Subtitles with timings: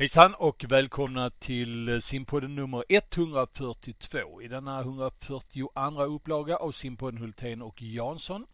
[0.00, 4.42] Hejsan och välkomna till simpodden nummer 142.
[4.42, 8.46] I denna 142 upplaga av simpodden Hultén och Jansson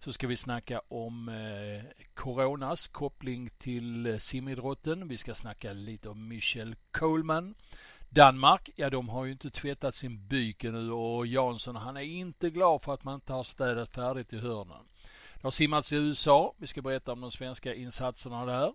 [0.00, 5.08] så ska vi snacka om eh, coronas koppling till eh, simidrotten.
[5.08, 7.54] Vi ska snacka lite om Michel Coleman.
[8.08, 12.50] Danmark, ja de har ju inte tvättat sin byk nu och Jansson han är inte
[12.50, 14.86] glad för att man inte har städat färdigt i hörnen.
[15.34, 16.54] Det har simmats i USA.
[16.56, 18.72] Vi ska berätta om de svenska insatserna där.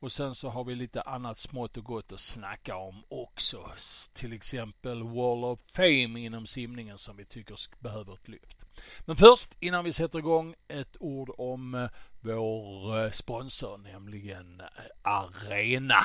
[0.00, 3.70] Och sen så har vi lite annat smått och gott att snacka om också.
[4.12, 8.58] Till exempel Wall of Fame inom simningen som vi tycker behöver ett lyft.
[9.00, 11.88] Men först innan vi sätter igång ett ord om
[12.20, 14.62] vår sponsor, nämligen
[15.02, 16.04] Arena.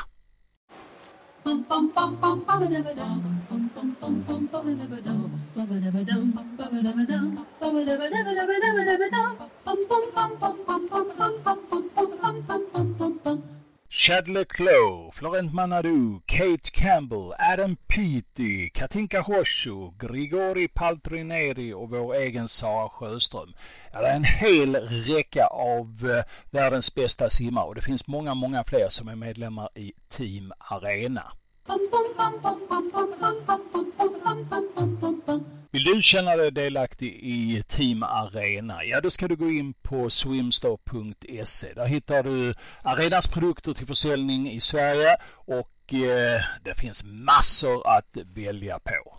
[13.98, 22.48] Chad Leclos, Florent Manadou, Kate Campbell, Adam Peaty, Katinka Hosho, Grigori Paltrineri och vår egen
[22.48, 23.54] Sara Sjöström.
[23.94, 28.34] Ja, det är en hel räcka av eh, världens bästa simmare och det finns många,
[28.34, 31.32] många fler som är medlemmar i Team Arena.
[35.76, 38.84] Vill du känna dig delaktig i Team Arena?
[38.84, 41.74] Ja, då ska du gå in på swimstar.se.
[41.74, 48.18] Där hittar du Arenas produkter till försäljning i Sverige och eh, det finns massor att
[48.36, 49.18] välja på.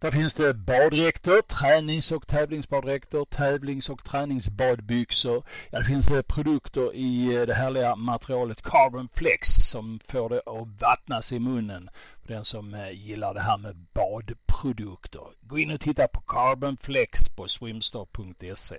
[0.00, 5.44] Där finns det baddräkter, tränings och tävlingsbaddräkter, tävlings och träningsbadbyxor.
[5.70, 10.38] Ja, det finns eh, produkter i eh, det härliga materialet Carbon Flex som får det
[10.46, 11.90] att vattnas i munnen.
[12.26, 15.26] Den som eh, gillar det här med badprodukter.
[15.40, 18.76] Gå in och titta på Carbon Flex på swimstar.se.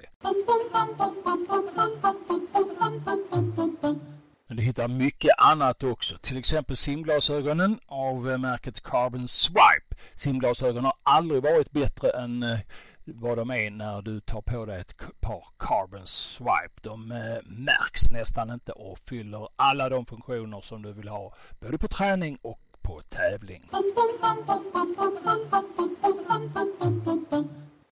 [4.48, 6.18] Men du hittar mycket annat också.
[6.18, 9.81] Till exempel simglasögonen av märket Carbon Swipe.
[10.16, 12.60] Simglasögon har aldrig varit bättre än eh,
[13.06, 16.82] vad de är när du tar på dig ett par Carbon Swipe.
[16.82, 21.34] De eh, märks nästan inte och fyller alla de funktioner som du vill ha.
[21.60, 23.70] Både på träning och på tävling.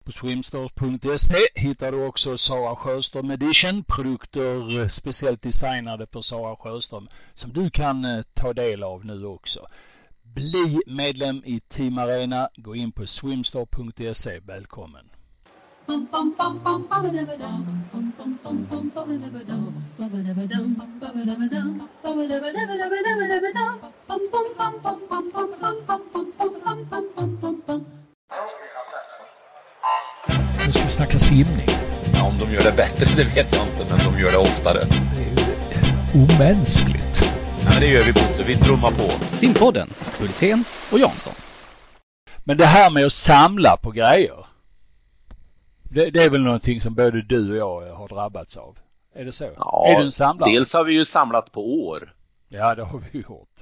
[0.04, 7.08] På swimstars.se hittar du också Sara Sjöström Edition, produkter eh, speciellt designade för Sara Sjöström
[7.34, 9.68] som du kan ta del av nu också.
[10.38, 12.48] Bli medlem i Team Arena.
[12.56, 14.40] Gå in på swimstar.se.
[14.46, 15.04] Välkommen!
[15.86, 16.06] Nu
[30.72, 31.68] ska vi snacka simning.
[32.14, 34.86] Ja, om de gör det bättre, det vet jag inte, men de gör det oftare.
[35.14, 35.26] Det är
[36.14, 37.17] ju omänskligt.
[37.70, 39.36] Ja, det gör vi Bosse, vi trummar på.
[39.36, 41.32] Simpodden, Hultén och Jansson.
[42.44, 44.46] Men det här med att samla på grejer.
[45.82, 48.78] Det, det, är väl någonting som både du och jag har drabbats av?
[49.14, 49.50] Är det så?
[49.56, 50.52] Ja, är du en samlare?
[50.52, 52.14] dels har vi ju samlat på år.
[52.48, 53.58] Ja, det har vi gjort.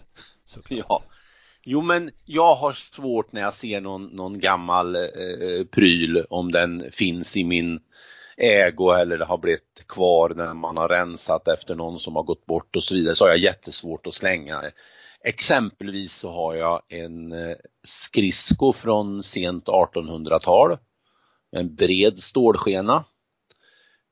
[0.47, 0.87] Såklart.
[0.88, 1.03] Ja.
[1.62, 6.84] Jo, men jag har svårt när jag ser någon, någon gammal eh, pryl, om den
[6.93, 7.81] finns i min
[8.37, 12.47] ägo eller det har blivit kvar när man har rensat efter någon som har gått
[12.47, 14.63] bort och så vidare, så har jag jättesvårt att slänga.
[15.25, 20.79] Exempelvis så har jag en skrisko skridsko från sent 1800-tal
[21.51, 23.05] en bred stålskena.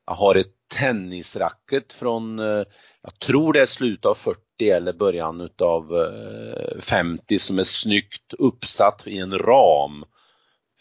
[0.07, 2.65] Jag har ett tennisracket från, eh,
[3.03, 8.35] jag tror det är slutet av 40 eller början utav eh, 50 som är snyggt
[8.39, 10.05] uppsatt i en ram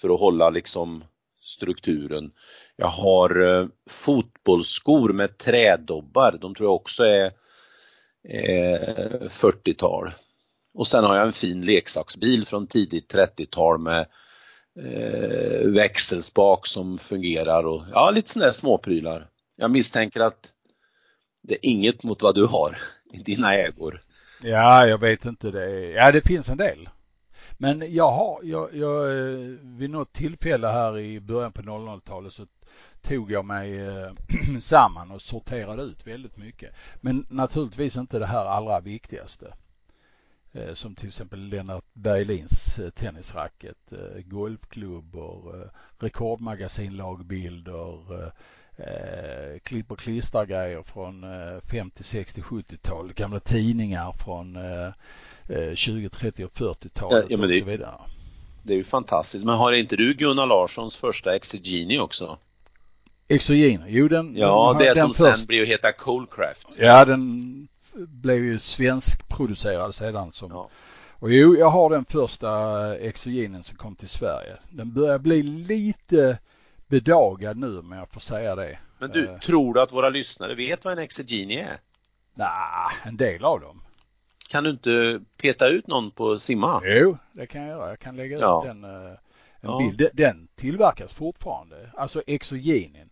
[0.01, 1.03] för att hålla liksom
[1.41, 2.31] strukturen.
[2.83, 7.25] Jag har eh, fotbollsskor med trädobbar, de tror jag också är
[8.29, 10.13] eh, 40-tal.
[10.73, 14.07] Och sen har jag en fin leksaksbil från tidigt 30-tal med
[14.79, 19.27] eh, växelspak som fungerar och ja, lite sådana där småprylar.
[19.55, 20.51] Jag misstänker att
[21.41, 22.77] det är inget mot vad du har
[23.13, 24.01] i dina ägor.
[24.41, 25.91] Ja, jag vet inte det.
[25.91, 26.89] Ja, det finns en del.
[27.57, 32.45] Men jag har, jag, jag, eh, vid något tillfälle här i början på 00-talet så
[33.03, 34.11] tog jag mig eh,
[34.59, 36.73] samman och sorterade ut väldigt mycket.
[37.01, 39.53] Men naturligtvis inte det här allra viktigaste.
[40.51, 43.77] Eh, som till exempel Lennart Berglins eh, tennisracket,
[44.25, 45.69] golfklubbor,
[45.99, 48.31] rekordmagasinlagbilder,
[49.63, 51.25] klipp och klistergrejer från
[51.71, 54.57] 50, 60, 70-tal, gamla tidningar från
[55.75, 57.95] 20, 30 och 40-talet ja, och så vidare.
[58.63, 59.45] Det är ju fantastiskt.
[59.45, 62.37] Men har inte du Gunnar Larssons första Exegini också?
[63.27, 66.67] Exogener, jo den Ja, den, det den som först, sen blir att heta Coldcraft.
[66.77, 70.69] Ja, den blev ju svenskproducerad sedan som Ja.
[71.19, 72.49] Och jo, jag har den första
[72.97, 74.57] exogenen som kom till Sverige.
[74.69, 76.37] Den börjar bli lite
[76.87, 78.77] bedagad nu om jag får säga det.
[78.99, 79.39] Men du, Eh.
[79.39, 81.77] tror du att våra lyssnare vet vad en exegeni är?
[82.33, 82.47] Nej,
[83.03, 83.81] en del av dem.
[84.49, 86.81] Kan du inte peta ut någon på simma?
[86.83, 87.89] Jo, det kan jag göra.
[87.89, 88.63] Jag kan lägga Ja.
[88.65, 89.17] ut en, eh, en
[89.61, 89.77] Ja.
[89.77, 89.97] bild.
[89.97, 91.89] Den- Den tillverkas fortfarande.
[91.93, 93.09] Alltså exogenen.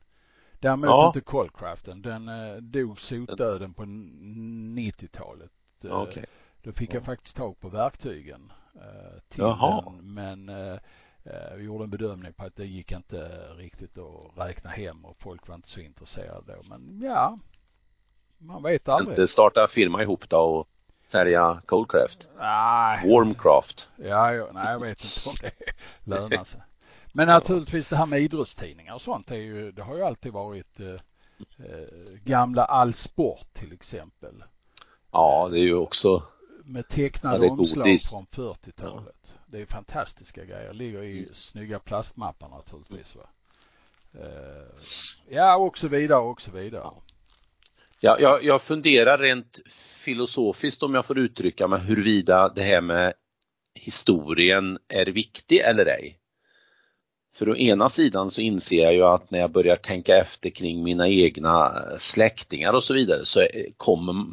[0.61, 1.07] Däremot Ja.
[1.07, 2.01] inte Coldcraften.
[2.01, 5.51] Den eh, dog sotdöden på n- 90-talet.
[5.83, 6.25] Eh, Okej.
[6.63, 9.81] Då fick jag faktiskt tag på verktygen eh, till Jaha.
[9.85, 10.13] den.
[10.13, 10.73] Men eh,
[11.23, 15.17] eh, vi gjorde en bedömning på att det gick inte riktigt att räkna hem och
[15.17, 16.61] folk var inte så intresserade då.
[16.69, 17.39] Men ja,
[18.37, 19.13] man vet aldrig.
[19.17, 20.67] Inte starta firma ihop då och
[21.03, 22.27] sälja Coldcraft?
[22.37, 23.89] Nej, Warmcraft?
[23.95, 25.51] ja, ja, nej, jag vet inte om det
[26.11, 26.61] lönar sig.
[27.13, 30.79] Men naturligtvis det här med idrottstidningar och sånt är ju, det har ju alltid varit
[30.79, 34.43] eh, eh, gamla All Sport till exempel.
[35.11, 36.23] Ja, det är ju också
[36.63, 38.11] med Ja, tecknade är omslag godis.
[38.11, 39.33] från 40-talet.
[39.45, 40.73] Det är fantastiska grejer.
[40.73, 43.15] Ligger i snygga plastmappar naturligtvis.
[43.15, 43.29] Va?
[44.13, 44.85] Eh,
[45.29, 46.91] ja, och så vidare och så vidare.
[47.99, 49.59] Ja, jag, jag funderar rent
[49.95, 53.13] filosofiskt om jag får uttrycka mig huruvida det här med
[53.73, 56.20] historien är viktig eller ej.
[57.33, 60.83] För å ena sidan så inser jag ju att när jag börjar tänka efter kring
[60.83, 64.25] mina egna släktingar och så vidare så är- kommer,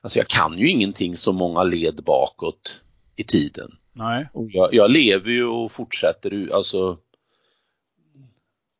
[0.00, 2.80] alltså jag kan ju ingenting så många led bakåt
[3.16, 3.76] i tiden.
[3.92, 6.98] Nej, Och jag, jag lever ju och fortsätter, alltså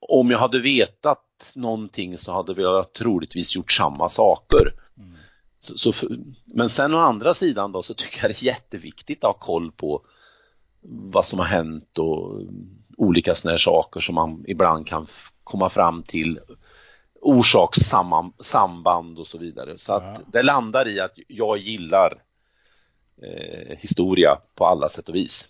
[0.00, 1.20] om jag hade vetat
[1.54, 4.74] någonting så hade jag troligtvis gjort samma saker.
[4.98, 5.12] Mm.
[5.56, 6.08] Så, så för,
[6.44, 9.72] men sen å andra sidan då så tycker jag det är jätteviktigt att ha koll
[9.72, 10.02] på
[10.82, 12.42] vad som har hänt och
[12.96, 15.06] olika sådana här saker som man ibland kan
[15.44, 16.40] komma fram till
[17.20, 19.78] orsakssamband och så vidare.
[19.78, 20.20] Så att Ja.
[20.32, 22.22] det landar i att jag gillar
[23.22, 25.48] eh, historia på alla sätt och vis.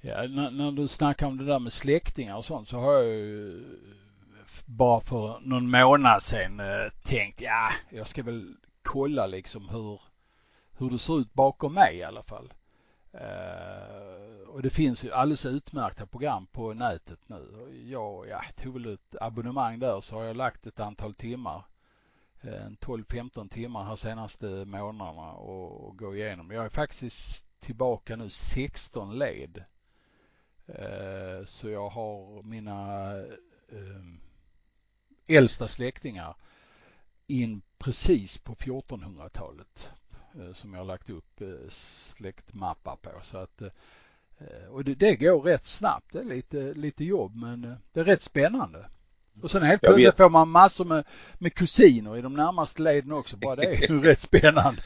[0.00, 3.04] ja, när, när du snackar om det där med släktingar och sånt så har jag
[3.04, 3.64] ju
[4.66, 10.00] bara för någon månad sedan eh, tänkt ja, jag ska väl kolla liksom hur,
[10.78, 12.52] hur det ser ut bakom mig i alla fall.
[13.12, 17.68] Eh, och det finns ju alldeles utmärkta program på nätet nu.
[17.90, 21.64] Jag ja, tog väl ett abonnemang där så har jag lagt ett antal timmar.
[22.40, 26.50] Eh, en 12-15 timmar här senaste månaderna och, och gå igenom.
[26.50, 29.64] Jag är faktiskt tillbaka nu 16 led.
[30.66, 33.10] Eh, så jag har mina
[33.72, 34.20] ehm,
[35.26, 36.36] äldsta släktingar
[37.26, 39.90] in precis på 1400-talet
[40.34, 43.10] eh, som jag har lagt upp släktmappar på.
[43.22, 43.70] Så att, eh,
[44.70, 46.12] och det, det går rätt snabbt.
[46.12, 48.86] Det är lite, lite jobb men eh, det är rätt spännande.
[49.42, 51.04] Och sen helt plötsligt får man massor med,
[51.38, 53.36] med kusiner i de närmaste leden också.
[53.36, 54.82] Bara det är ju rätt spännande.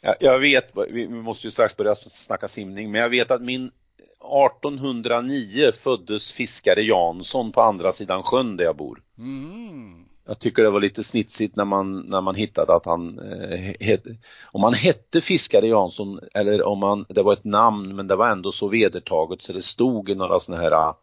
[0.00, 3.42] Jag, jag vet, vi vi måste ju strax börja snacka simning, men jag vet att
[3.42, 9.02] min 1809 föddes fiskare Jansson på andra sidan sjön där jag bor.
[9.18, 10.09] Mm.
[10.30, 14.16] Jag tycker det var lite snitsigt när man, när man hittade att han eh, hette,
[14.44, 18.28] om han hette fiskare Jansson eller om han, det var ett namn men det var
[18.28, 20.98] ändå så vedertaget så det stod i några sådana här ah,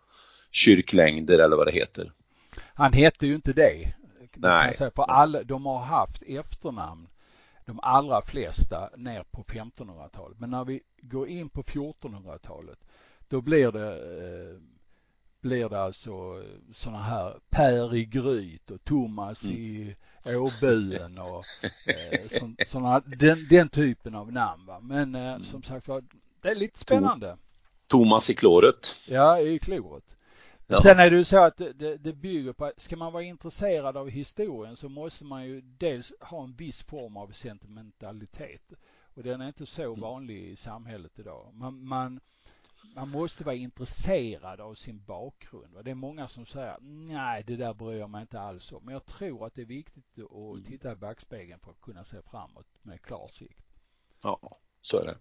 [0.51, 2.12] kyrklängder eller vad det heter.
[2.74, 3.94] Han hette ju inte det.
[4.33, 4.74] Det Nej.
[4.74, 7.07] säga, för alla, de har haft efternamn,
[7.65, 10.39] de allra flesta, ner på 1500-talet.
[10.39, 12.79] Men när vi går in på 1400-talet,
[13.27, 14.62] då blir det, eh,
[15.41, 21.46] blir det alltså sådana här Per i Gryt och Thomas i Åbuen och
[21.89, 22.27] eh,
[22.65, 24.65] såna, den, den typen av namn.
[24.65, 24.79] Va?
[24.79, 26.03] Men eh, som sagt var,
[26.41, 27.38] det är lite spännande.
[27.88, 28.96] Thomas i kloret.
[29.08, 30.17] Ja, i kloret.
[30.67, 30.77] Ja.
[30.77, 34.10] Sen är det ju så att det, det, bygger på ska man vara intresserad av
[34.10, 38.74] historien så måste man ju dels ha en viss form av sentimentalitet.
[39.15, 40.00] Och den är inte så Mm.
[40.00, 41.53] vanlig i samhället idag.
[41.53, 42.20] Man, man,
[42.96, 45.74] man måste vara intresserad av sin bakgrund.
[45.74, 45.82] va.
[45.84, 48.86] Det är många som säger nej, det där bryr jag mig inte alls om.
[48.86, 50.63] Men jag tror att det är viktigt att Mm.
[50.63, 53.60] titta i backspegeln för att kunna se framåt med klar sikt.
[54.22, 55.17] Ja, så är det.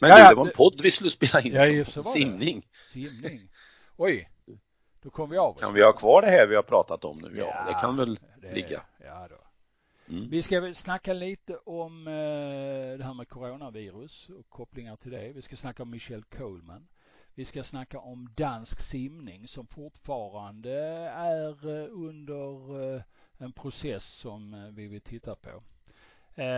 [0.00, 2.18] Men Ja, det var en podd vi skulle spela in Ja, så var det.
[2.18, 2.68] simning.
[2.92, 3.48] Simning.
[3.96, 4.30] Oj,
[5.02, 5.60] då kom vi av oss.
[5.62, 7.38] Kan vi ha kvar det här vi har pratat om nu?
[7.38, 8.82] Ja, Ja, det kan väl det- ligga.
[9.04, 9.36] Ja då.
[10.08, 10.28] Mm.
[10.28, 15.32] Vi ska väl snacka lite om eh, det här med coronavirus och kopplingar till det.
[15.32, 16.88] Vi ska snacka om Michelle Coleman.
[17.34, 20.72] Vi ska snacka om dansk simning som fortfarande
[21.08, 23.02] är eh, under eh,
[23.38, 25.62] en process som vi vill titta på.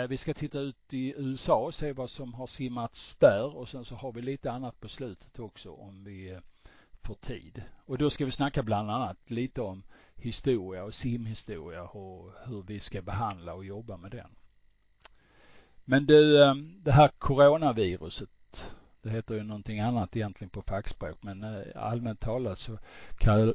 [0.09, 3.85] Vi ska titta ut i USA och se vad som har simmats där och sen
[3.85, 6.41] så har vi lite annat på slutet också om vi
[7.03, 7.63] får tid.
[7.85, 9.83] Och då ska vi snacka bland annat lite om
[10.17, 14.31] historia och simhistoria och hur vi ska behandla och jobba med den.
[15.85, 18.31] Men du, ehm, det här coronaviruset,
[19.03, 22.79] det heter ju någonting annat egentligen på fackspråk, men eh, allmänt talat så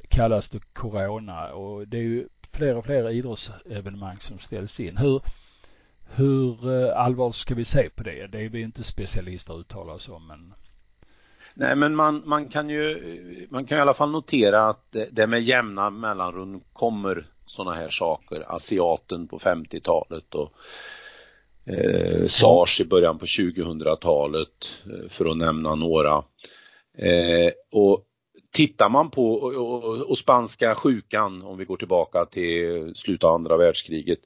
[0.10, 4.98] kallas det corona och det är ju fler och fler idrottsevenemang som ställs in.
[4.98, 5.22] Hur,
[6.04, 8.28] hur eh, allvarligt ska vi se på det?
[8.28, 10.54] Det är vi inte specialister att uttala oss om, men
[11.54, 15.42] Nej, men man, man kan ju man kan i alla fall notera att det, med
[15.42, 18.56] jämna mellanrum kommer sådana här saker.
[18.56, 20.54] Asiaten på 50-talet och
[21.66, 26.24] eh, SARS i början på 2000-talet eh, för att nämna några.
[26.98, 28.06] Eh, och
[28.52, 33.36] tittar man på och, och, och, spanska sjukan om vi går tillbaka till slutet av
[33.36, 34.20] andra världskriget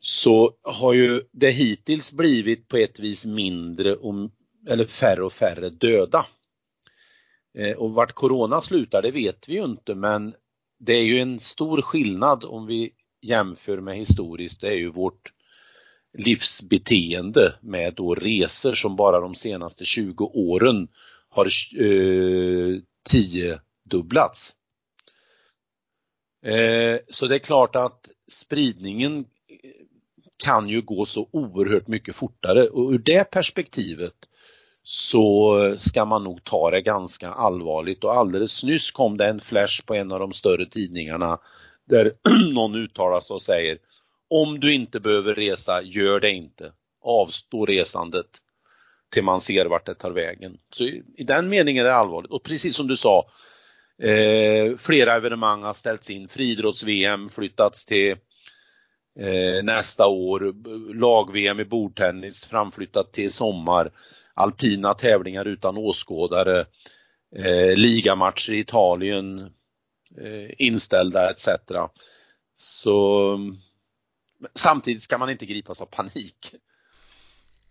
[0.00, 4.14] så har ju det hittills blivit på ett vis mindre och,
[4.68, 6.26] eller färre och färre döda.
[7.58, 10.34] Eh, och vart corona slutar det vet vi ju inte men
[10.78, 15.32] det är ju en stor skillnad om vi jämför med historiskt, det är ju vårt
[16.18, 20.88] livsbeteende med då resor som bara de senaste 20 åren
[21.28, 21.46] har
[21.80, 24.54] eh, tiodubblats.
[26.42, 29.70] Eh, så det är klart att spridningen eh,
[30.36, 34.27] kan ju gå så oerhört mycket fortare och ur det perspektivet
[34.82, 39.84] så ska man nog ta det ganska allvarligt och alldeles nyss kom det en flash
[39.86, 41.38] på en av de större tidningarna
[41.88, 42.12] där
[42.52, 43.78] någon uttalar sig och säger
[44.30, 46.72] om du inte behöver resa, gör det inte.
[47.02, 48.26] Avstå resandet
[49.12, 50.58] till man ser vart det tar vägen.
[50.70, 50.84] Så
[51.16, 53.30] i den meningen är det allvarligt och precis som du sa
[54.02, 56.28] eh, flera evenemang har ställts in.
[56.28, 58.10] Friidrotts-VM flyttats till
[59.20, 60.54] eh, nästa år.
[60.94, 63.90] Lag-VM i bordtennis framflyttat till sommar
[64.38, 66.66] alpina tävlingar utan åskådare,
[67.36, 69.38] eh, ligamatcher i Italien
[70.20, 71.48] eh, inställda etc.
[72.56, 73.38] Så
[74.54, 76.54] samtidigt ska man inte gripas av panik.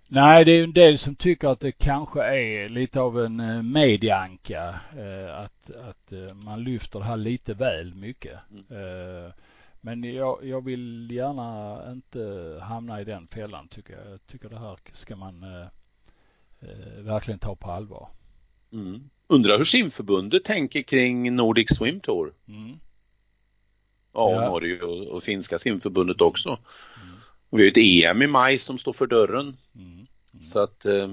[0.10, 3.40] Nej, det är ju en del som tycker att det kanske är lite av en
[3.40, 4.80] eh, medianka.
[4.98, 8.40] Eh, att, att eh, man lyfter det här lite väl mycket.
[8.70, 9.32] Mm.
[9.82, 14.12] Men jag, jag vill gärna inte hamna i den fällan tycker jag.
[14.12, 15.46] Jag tycker det här ska man
[16.98, 18.10] verkligen ta på allvar.
[18.74, 19.10] Mm.
[19.28, 22.34] Undrar hur simförbundet tänker kring Nordic Swim Tour?
[22.48, 22.80] Mm.
[24.14, 24.50] Ja, ja.
[24.50, 26.50] Norge och, och, finska simförbundet också.
[26.50, 27.16] Mm.
[27.50, 29.58] Och vi har ett EM i maj som står för dörren.
[29.76, 29.92] Mm.
[29.94, 30.08] mm.
[30.42, 31.10] Så att eh,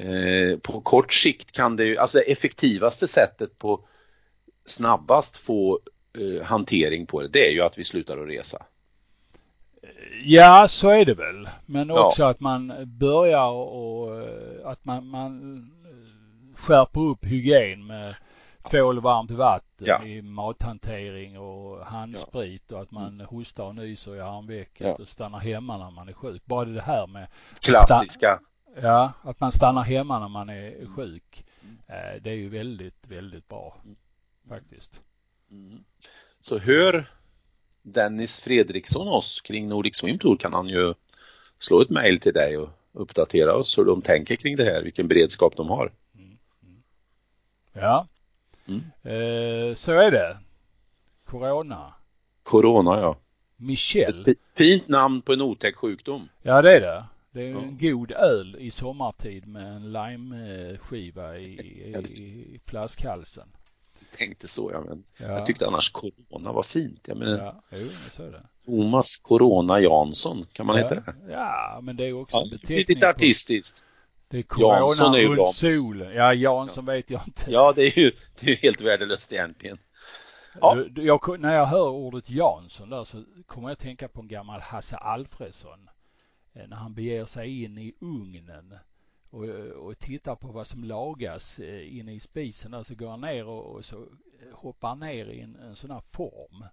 [0.00, 3.88] eh, på kort sikt kan det ju, alltså det effektivaste sättet på
[4.64, 5.80] snabbast få
[6.18, 8.66] eh, hantering på det, det är ju att vi slutar att resa.
[10.24, 11.48] Ja, så är det väl.
[11.66, 12.28] Men också ja.
[12.28, 14.22] att man börjar och
[14.64, 15.70] att man, man
[16.56, 18.14] skärper upp hygien med
[18.62, 20.04] tvål varmt vatten ja.
[20.04, 22.76] i mathantering och handsprit ja.
[22.76, 23.26] och att man mm.
[23.26, 24.94] hostar och nyser i armvecket ja.
[24.94, 26.42] och stannar hemma när man är sjuk.
[26.44, 27.28] Bara det här med
[27.60, 28.40] klassiska.
[28.82, 31.44] Ja, att man stannar hemma när man är sjuk.
[31.62, 31.78] Mm.
[31.86, 33.96] Eh, det är ju väldigt, väldigt bra mm.
[34.48, 35.00] faktiskt.
[35.50, 35.84] Mm.
[36.40, 37.10] Så hör
[37.82, 40.94] Dennis Fredriksson oss kring Nordic Swim Tour kan han ju
[41.58, 45.08] slå ett mejl till dig och uppdatera oss hur de tänker kring det här, vilken
[45.08, 45.92] beredskap de har.
[46.14, 46.38] Mm.
[47.72, 48.06] Ja,
[48.66, 48.80] mm.
[49.02, 50.38] Eh, så är det.
[51.24, 51.94] Corona.
[52.42, 53.16] Corona, ja.
[53.56, 54.28] Michel.
[54.28, 56.28] Ett fint namn på en otäck sjukdom.
[56.42, 57.04] Ja, det är det.
[57.32, 61.96] Det är en god öl i sommartid med en limeskiva i, i,
[62.54, 63.48] i flaskhalsen
[64.20, 65.26] tänkte så, ja, men ja.
[65.26, 67.08] jag tyckte annars Corona var fint.
[67.08, 68.42] Jag menar, ja, jo, så är det.
[68.64, 70.82] Thomas Corona Jansson, kan man ja.
[70.82, 71.14] heta det?
[71.28, 72.84] Ja, men det är också ja, en beteckning.
[72.88, 73.84] Lite artistiskt.
[74.28, 76.14] Det är Corona Jansson är ju solen.
[76.14, 76.92] Ja, Jansson ja.
[76.92, 77.50] vet jag inte.
[77.50, 79.78] Ja, det är ju, det är helt värdelöst egentligen.
[80.60, 80.84] Ja.
[80.94, 84.60] Jag, när jag hör ordet Jansson där så kommer jag att tänka på en gammal
[84.60, 85.88] Hasse Alfredsson.
[86.54, 88.74] Eh, när han beger sig in i ugnen
[89.30, 89.44] och,
[89.86, 93.46] och tittar på vad som lagas eh, inne i spisen där så går han ner
[93.46, 96.64] och, och så eh, hoppar han ner i en, en sån här form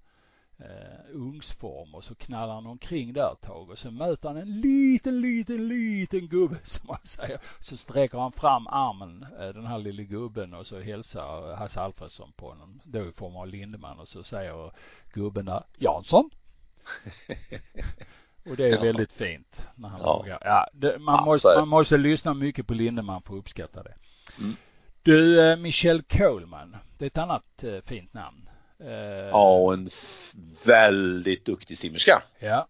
[0.58, 4.62] eh, ugnsform och så knallar han omkring där ett tag och så möter han en
[4.62, 7.40] liten, liten, liten gubbe som man säger.
[7.60, 12.32] Så sträcker han fram armen, eh, den här lilla gubben och så hälsar Hasse Alfredsson
[12.36, 14.72] på honom, då i form av Lindeman och så säger
[15.14, 16.30] gubben där, Jansson.
[18.50, 18.82] Och det är ja.
[18.82, 20.18] väldigt fint när han ja.
[20.18, 20.38] vågar.
[20.42, 23.94] Ja, det, man, ja, måste, man måste lyssna mycket på Lindemann för att uppskatta det.
[24.40, 24.56] Mm.
[25.04, 28.50] Du, eh, Michelle Coleman, det är ett annat eh, fint namn.
[28.80, 28.92] Eh,
[29.30, 29.90] ja, och en
[30.66, 32.24] väldigt duktig simmerska.
[32.40, 32.68] Ja.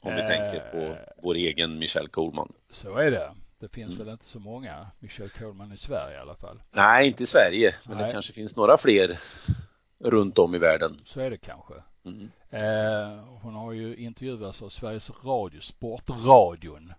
[0.00, 2.52] Om vi tänker på vår egen Michelle Coleman.
[2.70, 3.30] Så är det.
[3.58, 4.04] Det finns mm.
[4.04, 6.60] väl inte så många Michelle Coleman i Sverige i alla fall.
[6.70, 8.06] Nej, inte i Sverige, men Nej.
[8.06, 9.20] det kanske finns några fler
[9.98, 11.00] runt om i världen.
[11.04, 11.74] Så är det kanske.
[12.04, 12.30] Mm.
[12.50, 16.92] Eh, hon har ju intervjuats av Sveriges Radio, Sportradion.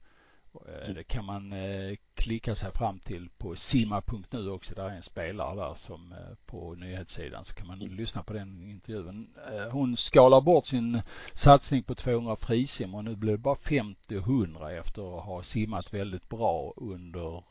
[0.54, 4.76] Eh, det kan man eh, klicka sig fram till på simma.nu också.
[4.76, 7.96] Där är en spelare där som eh, på nyhetssidan så kan man mm.
[7.96, 9.34] lyssna på den intervjun.
[9.72, 11.02] Hon skalar bort sin
[11.34, 15.44] satsning på 200 frisim och nu blir det bara 50 och 100 efter att ha
[15.44, 17.44] simmat väldigt bra under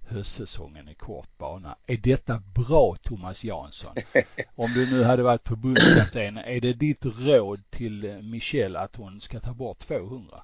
[0.00, 1.76] höstsäsongen i kort bana.
[1.86, 3.96] Är detta bra Thomas Jansson?
[4.54, 9.40] Om du nu hade varit förbundskapten, är det ditt råd till Michelle att hon ska
[9.40, 10.42] ta bort 200?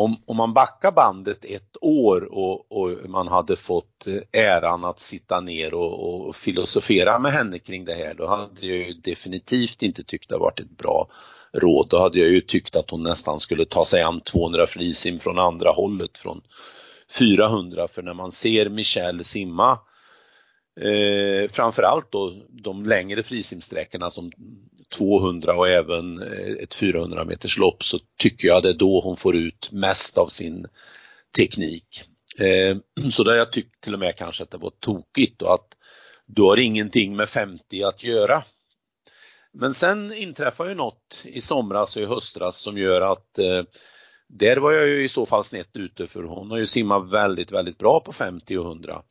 [0.00, 5.00] Om, om man backar bandet ett år och, och, man hade fått eh, äran att
[5.00, 9.82] sitta ner och, och, filosofera med henne kring det här, då hade jag ju definitivt
[9.82, 11.08] inte tyckt det varit ett bra
[11.52, 11.86] råd.
[11.90, 15.38] Då hade jag ju tyckt att hon nästan skulle ta sig an 200 frisim från
[15.38, 16.40] andra hållet, från
[17.18, 19.78] 400, för när man ser Michelle simma
[20.80, 24.32] Eh, framförallt då de längre frisimsträckorna som
[24.90, 29.16] 200 och även eh, ett 400 meters lopp så tycker jag det är då hon
[29.16, 30.66] får ut mest av sin
[31.36, 32.04] teknik.
[32.38, 32.76] Eh,
[33.12, 35.76] så där jag tyckte till och med kanske att det var tokigt och att
[36.26, 38.42] du har ingenting med 50 att göra.
[39.52, 43.62] Men sen inträffar ju något i somras och i höstras som gör att eh,
[44.28, 47.52] där var jag ju i så fall snett ute för hon har ju simmat väldigt,
[47.52, 49.02] väldigt bra på 50 och 100.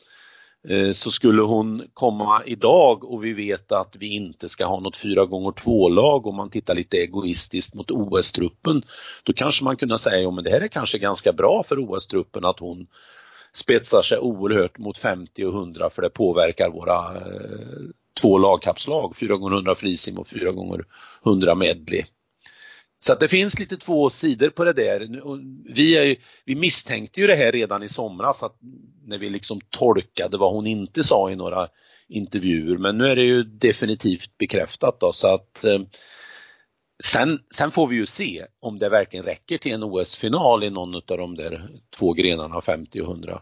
[0.68, 4.98] Eh, så skulle hon komma idag och vi vet att vi inte ska ha något
[4.98, 8.84] 4 gånger 2 lag om man tittar lite egoistiskt mot OS-truppen,
[9.24, 12.60] då kanske man kunde säga, att det här är kanske ganska bra för OS-truppen att
[12.60, 12.88] hon
[13.54, 17.89] spetsar sig oerhört mot 50 och 100 för det påverkar våra eh,
[18.22, 20.86] två lagkapslag, 4 gånger 100 frisim och 4 gånger
[21.25, 22.06] 100 medley.
[23.01, 25.08] Så att det finns lite två sidor på det där.
[25.74, 28.58] Vi, är, vi misstänkte ju det här redan i somras att
[29.06, 31.68] när vi liksom tolkade vad hon inte sa i några
[32.08, 35.79] intervjuer men nu är det ju definitivt bekräftat då så att eh,
[37.03, 40.96] sen, sen får vi ju se om det verkligen räcker till en OS-final i någon
[40.96, 43.41] av de där två grenarna 50 och 100.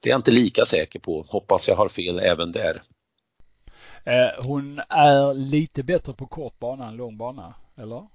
[0.00, 2.82] Det är jag inte lika säker på, hoppas jag har fel även där.
[4.04, 8.06] Eh, hon är lite bättre på kort bana än lång bana, eller?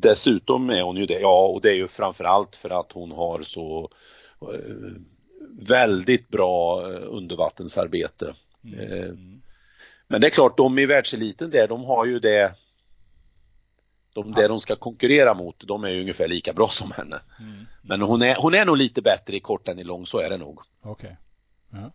[0.00, 3.42] Dessutom är hon ju det, ja och det är ju framförallt för att hon har
[3.42, 3.90] så
[4.40, 4.92] eh,
[5.58, 8.34] väldigt bra eh, undervattensarbete.
[8.64, 8.80] Mm.
[8.80, 9.10] Eh,
[10.08, 12.54] men det är klart, de i världseliten där, de har ju det
[14.12, 14.42] de, ja.
[14.42, 17.20] det de ska konkurrera mot, de är ju ungefär lika bra som henne.
[17.40, 17.66] Mm.
[17.82, 20.30] Men hon är, hon är nog lite bättre i kort än i lång, så är
[20.30, 20.60] det nog.
[20.82, 21.16] Okej.
[21.70, 21.82] Okay.
[21.82, 21.90] Ja.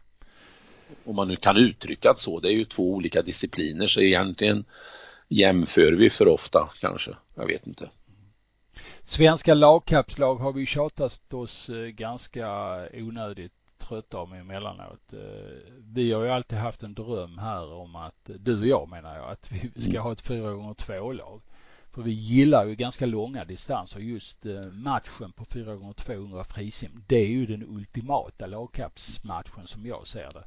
[1.05, 4.65] Om man nu kan uttrycka det så, det är ju två olika discipliner så egentligen
[5.31, 7.11] jämför vi för ofta kanske.
[7.35, 7.89] Jag vet inte.
[9.01, 12.47] Svenska lagkapslag har vi tjatat oss eh, ganska
[12.93, 15.13] onödigt trötta om emellanåt.
[15.13, 15.19] Eh,
[15.93, 19.31] vi har ju alltid haft en dröm här om att, du och jag menar jag,
[19.31, 20.03] att vi ska mm.
[20.03, 21.41] ha ett 4 gånger 2 lag.
[21.91, 23.99] För vi gillar ju ganska långa distanser.
[23.99, 29.85] Just eh, matchen på 4 gånger 200 frisim, det är ju den ultimata lagkappsmatchen som
[29.85, 30.43] jag ser det.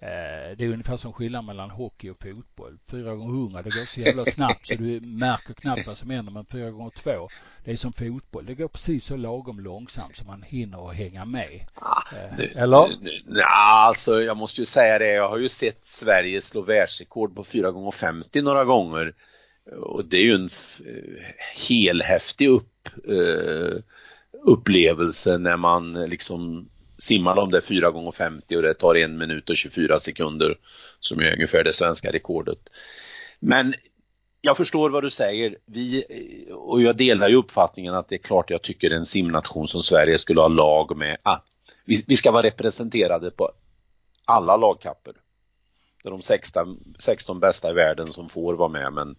[0.00, 2.78] Eh, det är ungefär som skillnad mellan hockey och fotboll.
[2.90, 6.32] 4 gånger 100 det går så jävla snabbt så du märker knappt vad som händer.
[6.32, 7.28] Men 4 gånger 2
[7.64, 8.46] det är som fotboll.
[8.46, 11.66] Det går precis så lagom långsamt så man hinner att hänga med.
[11.74, 12.02] Ah,
[12.38, 12.88] nu, Eller?
[13.26, 15.12] Ja, alltså jag måste ju säga det.
[15.12, 19.14] Jag har ju sett Sverige slå världsrekord på 4 gånger 50 några gånger.
[19.80, 20.50] Och det är ju en
[21.68, 23.80] helhäftig upp, uh,
[24.42, 26.68] upplevelse när man liksom
[27.04, 30.58] simmar de där 4 gånger 50 och det tar en minut och 24 sekunder
[31.00, 32.58] som är ungefär det svenska rekordet.
[33.40, 33.74] Men
[34.40, 35.58] jag förstår vad du säger.
[35.66, 36.04] Vi,
[36.52, 40.18] och jag delar ju uppfattningen att det är klart jag tycker en simnation som Sverige
[40.18, 41.16] skulle ha lag med.
[41.22, 41.38] Ah,
[41.84, 43.50] vi, vi ska vara representerade på
[44.24, 45.12] alla lagkapper.
[46.02, 49.16] Det är de 16, 16 bästa i världen som får vara med men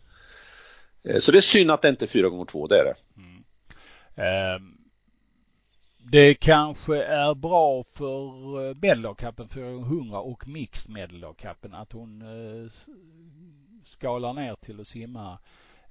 [1.03, 2.95] eh, så det är synd att det inte är 4 gånger 2 det är det.
[3.17, 4.55] Mm.
[4.55, 4.74] Um
[6.11, 8.25] det kanske är bra för
[8.69, 12.71] eh, medelhavkappen 400 och mixed medelhavkappen att hon eh,
[13.85, 15.37] skalar ner till att simma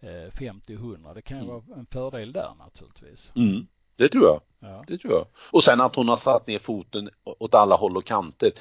[0.00, 1.08] 50-100.
[1.08, 1.54] Eh, det kan ju mm.
[1.54, 3.32] vara en fördel där naturligtvis.
[3.36, 4.40] Mm, det tror jag.
[4.60, 4.84] Ja.
[4.86, 5.26] Det tror jag.
[5.36, 8.52] Och sen att hon har satt ner foten åt alla håll och kanter.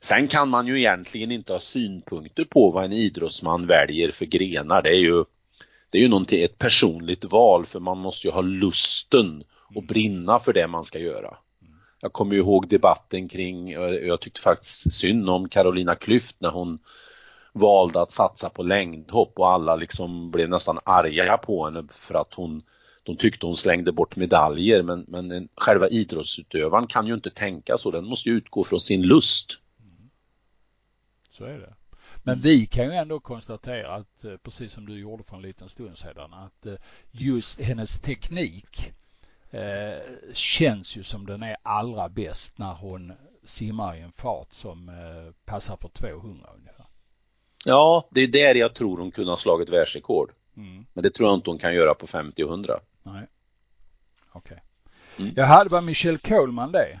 [0.00, 4.82] Sen kan man ju egentligen inte ha synpunkter på vad en idrottsman väljer för grenar.
[4.82, 5.24] Det är ju,
[5.90, 10.38] det är ju någonting, ett personligt val för man måste ju ha lusten och brinna
[10.38, 11.36] för det man ska göra.
[12.00, 13.70] Jag kommer ju ihåg debatten kring,
[14.06, 16.78] jag tyckte faktiskt synd om Carolina Klüft när hon
[17.52, 22.34] valde att satsa på längdhopp och alla liksom blev nästan arga på henne för att
[22.34, 22.62] hon
[23.02, 27.90] de tyckte hon slängde bort medaljer men, men själva idrottsutövaren kan ju inte tänka så,
[27.90, 29.58] den måste ju utgå från sin lust.
[31.30, 31.74] Så är det.
[32.22, 35.68] Men vi kan ju ändå konstatera att, eh, precis som du gjorde för en liten
[35.68, 36.74] stund sedan, att eh,
[37.10, 38.92] just hennes teknik
[39.50, 39.98] eh,
[40.32, 43.12] känns ju som den är allra bäst när hon
[43.44, 46.86] simmar i en fart som eh, passar för 200 ungefär.
[47.64, 50.32] Ja, det är där jag tror hon kunde ha slagit världsrekord.
[50.56, 50.86] Mm.
[50.92, 52.80] Men det tror jag inte hon kan göra på 50 och 100.
[53.02, 53.26] Nej.
[54.32, 54.62] Okej.
[55.14, 55.24] Okay.
[55.26, 55.32] Mm.
[55.36, 57.00] Jag hade bara Michelle Coleman det.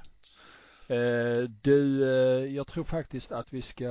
[0.88, 2.00] Eh, du,
[2.54, 3.88] jag tror faktiskt att vi ska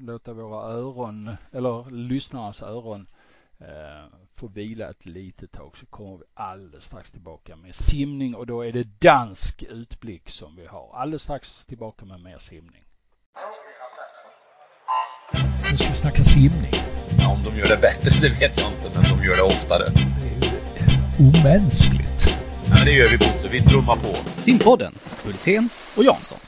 [0.00, 3.06] låta våra öron, eller lyssnarnas öron,
[3.60, 8.46] eh, få vila ett litet tag så kommer vi alldeles strax tillbaka med simning och
[8.46, 10.94] då är det dansk utblick som vi har.
[10.94, 12.84] Alldeles strax tillbaka med mer simning.
[15.70, 16.72] Nu ska vi snacka simning.
[17.18, 19.90] Ja, om de gör det bättre det vet jag inte, men de gör det oftare.
[19.90, 20.00] Det
[20.80, 22.36] är omänskligt.
[22.68, 23.48] Ja, det gör vi Bosse.
[23.48, 24.16] Vi trummar på.
[24.40, 24.94] Simpodden,
[25.24, 26.38] Hultén och Jansson.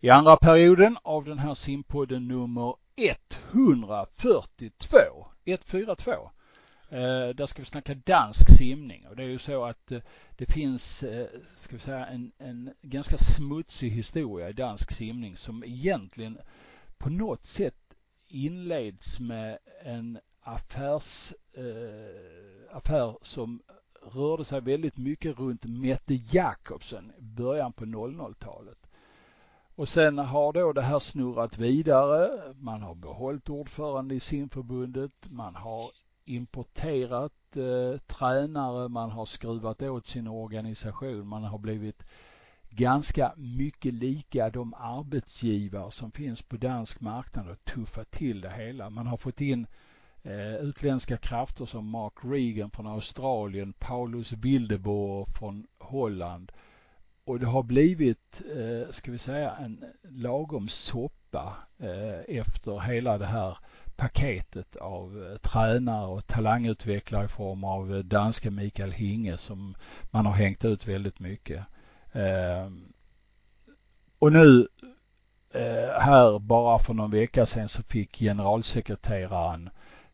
[0.00, 4.98] I andra perioden av den här simpodden nummer 142,
[5.44, 6.30] 142,
[6.88, 10.00] eh, där ska vi snacka dansk simning och det är ju så att eh,
[10.36, 11.26] det finns, eh,
[11.56, 16.38] ska vi säga, en, en ganska smutsig historia i dansk simning som egentligen
[16.98, 17.94] på något sätt
[18.26, 23.62] inleds med en affärs, eh, affär som
[24.02, 28.78] rörde sig väldigt mycket runt Mette Jakobsen i början på 00-talet.
[29.76, 32.54] Och sen har då det här snurrat vidare.
[32.58, 35.12] Man har behållit ordförande i simförbundet.
[35.30, 35.90] Man har
[36.24, 38.88] importerat eh, tränare.
[38.88, 41.28] Man har skruvat åt sin organisation.
[41.28, 42.02] Man har blivit
[42.70, 48.90] ganska mycket lika de arbetsgivare som finns på dansk marknad och tuffat till det hela.
[48.90, 49.66] Man har fått in
[50.22, 56.52] eh, utländska krafter som Mark Regan från Australien, Paulus Wildeboer från Holland
[57.24, 63.26] och det har blivit, eh, ska vi säga, en lagom soppa eh, efter hela det
[63.26, 63.58] här
[63.96, 69.74] paketet av eh, tränare och talangutvecklare i form av eh, danska Mikael Hinge som
[70.10, 71.66] man har hängt ut väldigt mycket.
[72.12, 72.70] Eh,
[74.18, 74.68] och nu
[75.50, 79.70] eh, här bara för någon vecka sedan så fick generalsekreteraren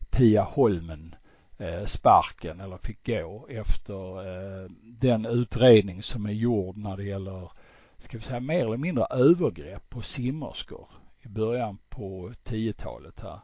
[0.09, 1.20] Pia Holmen eh,
[1.61, 7.51] Eh, sparken eller fick gå efter eh, den utredning som är gjord när det gäller,
[7.97, 10.87] ska vi säga mer eller mindre övergrepp på simmerskor
[11.21, 13.39] i början på 10-talet här.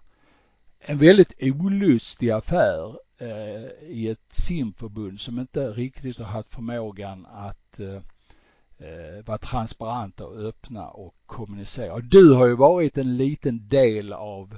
[0.79, 7.79] En väldigt olustig affär eh, i ett simförbund som inte riktigt har haft förmågan att
[9.25, 11.99] vara transparenta och öppna och kommunicera.
[11.99, 14.57] Du har ju varit en liten del av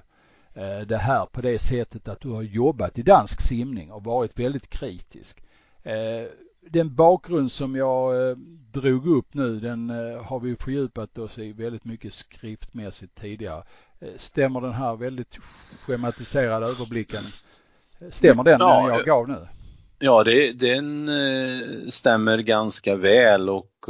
[0.87, 4.69] det här på det sättet att du har jobbat i dansk simning och varit väldigt
[4.69, 5.43] kritisk.
[5.83, 6.27] Eh,
[6.61, 8.37] den bakgrund som jag eh,
[8.71, 9.89] drog upp nu den
[10.23, 13.63] har vi fördjupat oss i väldigt mycket skriftmässigt tidigare.
[14.15, 15.37] Stämmer den här väldigt
[15.85, 17.23] schematiserade överblicken?
[18.11, 19.47] Stämmer den, ja, den jag gav nu?
[19.99, 21.09] Ja, det, den
[21.91, 23.85] stämmer ganska väl och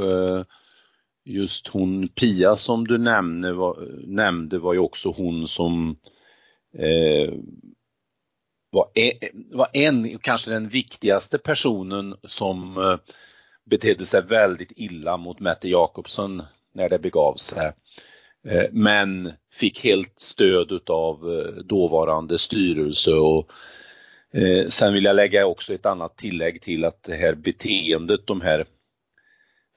[1.25, 5.95] just hon Pia som du nämnde var, nämnde var ju också hon som
[6.73, 7.33] eh,
[8.71, 9.13] var, en,
[9.51, 12.97] var en, kanske den viktigaste personen som eh,
[13.65, 17.71] betedde sig väldigt illa mot Mette Jakobsson när det begav sig.
[18.47, 23.51] Eh, men fick helt stöd utav eh, dåvarande styrelse och
[24.67, 28.65] sen vill jag lägga också ett annat tillägg till att det här beteendet de här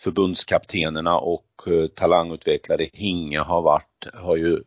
[0.00, 1.46] förbundskaptenerna och
[1.94, 4.62] talangutvecklare Hinge har varit, har ju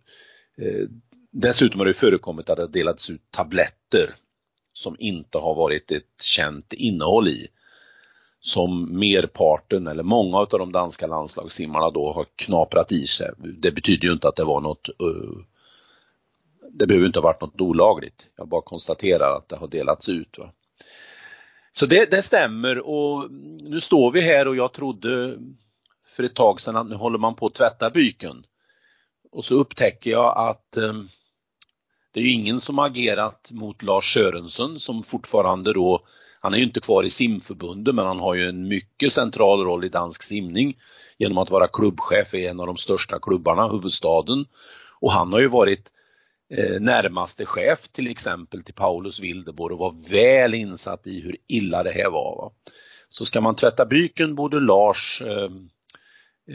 [1.38, 4.15] Dessutom har det förekommit att det delats ut tabletter
[4.74, 7.48] som inte har varit ett känt innehåll i.
[8.39, 13.32] Som merparten eller många av de danska landslagssimmarna då har knaprat i sig.
[13.38, 15.43] Det betyder ju inte att det var något uh,
[16.71, 18.28] det behöver inte ha varit något olagligt.
[18.36, 20.38] Jag bara konstaterar att det har delats ut.
[20.38, 20.52] Va?
[21.71, 25.38] Så det, det stämmer och nu står vi här och jag trodde
[26.15, 28.45] för ett tag sedan att nu håller man på att tvätta byken.
[29.32, 31.10] Och så upptäcker jag att um,
[32.15, 36.06] det är ju ingen som har agerat mot Lars Sörensen som fortfarande då,
[36.39, 39.86] han är ju inte kvar i simförbundet men han har ju en mycket central roll
[39.86, 40.78] i dansk simning
[41.17, 44.45] genom att vara klubbchef i en av de största klubbarna, huvudstaden.
[44.99, 45.91] Och han har ju varit
[46.54, 51.84] eh, närmaste chef till exempel till Paulus Wildeborg och var väl insatt i hur illa
[51.84, 52.36] det här var.
[52.38, 52.51] Va?
[53.10, 55.49] Så ska man tvätta byken borde Lars eh,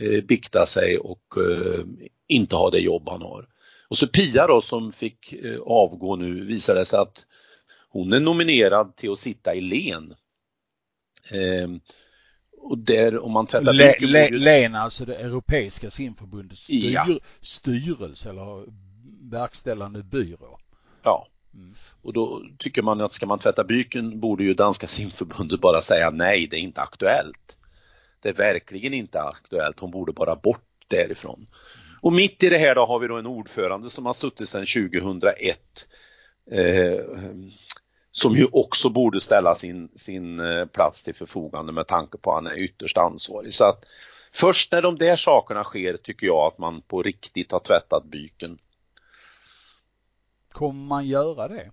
[0.01, 1.85] eh, bikta sig och eh,
[2.29, 3.46] inte ha det jobb han har.
[3.90, 7.24] Och så Pia då som fick eh, avgå nu visade sig att
[7.88, 10.14] hon är nominerad till att sitta i LEN.
[11.31, 11.68] Eh,
[12.62, 17.07] och där om man tvättar Le, Le, LEN, alltså det Europeiska simförbundets styr, ja.
[17.40, 18.64] styrelse eller
[19.31, 20.59] verkställande byrå.
[21.03, 21.26] Ja.
[21.55, 21.74] Mm.
[22.03, 26.11] Och då tycker man att ska man tvätta byken borde ju danska simförbundet bara säga
[26.11, 27.57] nej, det är inte aktuellt.
[28.20, 31.46] Det är verkligen inte aktuellt, hon borde bara bort därifrån.
[32.01, 34.67] Och mitt i det här då har vi då en ordförande som har suttit sedan
[34.67, 35.87] 2001
[36.51, 37.05] eh,
[38.11, 42.45] som ju också borde ställa sin, sin eh, plats till förfogande med tanke på att
[42.45, 43.55] han är ytterst ansvarig.
[43.55, 43.85] Så att
[44.33, 48.59] först när de där sakerna sker tycker jag att man på riktigt har tvättat byken.
[50.53, 51.71] Kommer man göra det?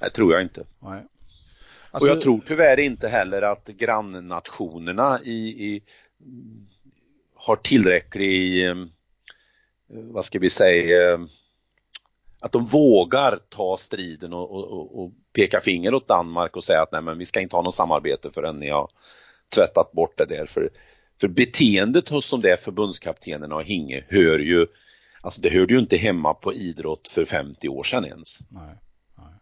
[0.00, 0.64] Det tror jag inte.
[0.78, 1.02] Nej.
[1.90, 2.10] Alltså...
[2.10, 5.82] Och jag tror tyvärr inte heller att grannnationerna i, i
[7.34, 8.74] har tillräcklig, eh,
[9.88, 11.28] vad ska vi säga,
[12.40, 16.92] att de vågar ta striden och, och, och, peka finger åt Danmark och säga att
[16.92, 18.90] nej men vi ska inte ha något samarbete förrän ni har
[19.54, 20.46] tvättat bort det där.
[20.46, 20.70] För,
[21.20, 24.66] för beteendet hos de där förbundskaptenerna och Hinge hör ju,
[25.20, 28.38] alltså det hörde ju inte hemma på idrott för 50 år sedan ens.
[28.50, 28.74] Nej,
[29.16, 29.34] nej.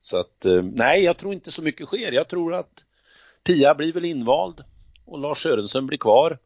[0.00, 2.12] Så att eh, nej, jag tror inte så mycket sker.
[2.12, 2.84] Jag tror att
[3.44, 4.64] Pia blir väl invald
[5.04, 6.38] och Lars Sörensen blir kvar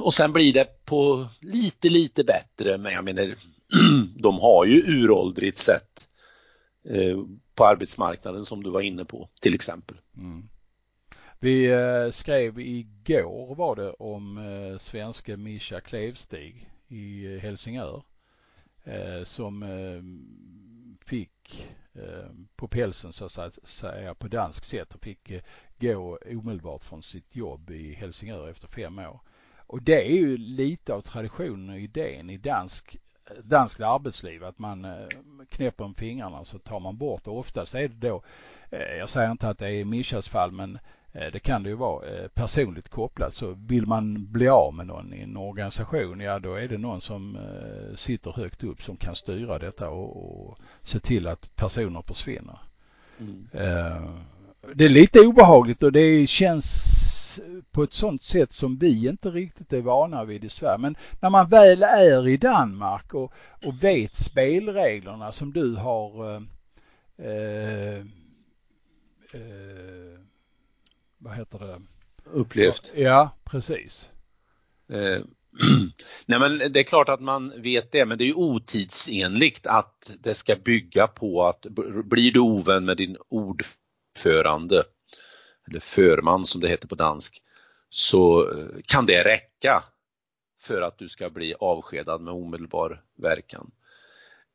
[0.00, 3.34] och sen blir det på lite, lite bättre, men jag menar,
[4.22, 6.08] de har ju uråldrigt sett
[6.84, 7.18] eh,
[7.54, 9.96] på arbetsmarknaden som du var inne på, till exempel.
[10.16, 10.48] Mm.
[11.40, 18.02] Vi eh, skrev igår var det om eh, svenske Mischa Klevstig i eh, Helsingör
[18.84, 20.02] eh, som eh,
[21.06, 21.64] fick
[22.56, 25.32] på pälsen så att säga på dansk sätt och fick
[25.78, 29.20] gå omedelbart från sitt jobb i Helsingör efter fem år.
[29.68, 32.98] Och det är ju lite av traditionen och idén i dansk
[33.42, 35.06] danskt arbetsliv att man eh,
[35.48, 38.22] knäpper om fingrarna så tar man bort och oftast är det då,
[38.70, 40.78] eh, jag säger inte att det är Mischas fall men
[41.12, 45.14] eh, det kan det ju vara personligt kopplat så vill man bli av med någon
[45.14, 47.38] i en organisation ja då är det någon som
[47.96, 52.58] sitter högt upp som kan styra detta och, och se till att personer försvinner.
[53.18, 53.48] Mm.
[54.74, 57.07] Det är lite obehagligt och det känns
[57.70, 60.78] på ett sånt sätt som vi inte riktigt är vana vid i Sverige.
[60.78, 63.32] Men när man väl är i Danmark och,
[63.64, 66.42] och vet spelreglerna som du har eh,
[67.26, 67.98] eh,
[69.32, 70.18] eh
[71.18, 71.80] vad heter det?
[72.24, 72.92] Upplevt.
[72.94, 74.10] Ja, precis.
[74.88, 75.22] Eh,
[76.26, 80.10] nej men det är klart att man vet det, men det är ju otidsenligt att
[80.20, 81.66] det ska bygga på att
[82.04, 84.84] blir du ovän med din ordförande
[85.70, 87.42] eller förman som det heter på dansk,
[87.90, 89.84] så eh, kan det räcka
[90.60, 93.70] för att du ska bli avskedad med omedelbar verkan.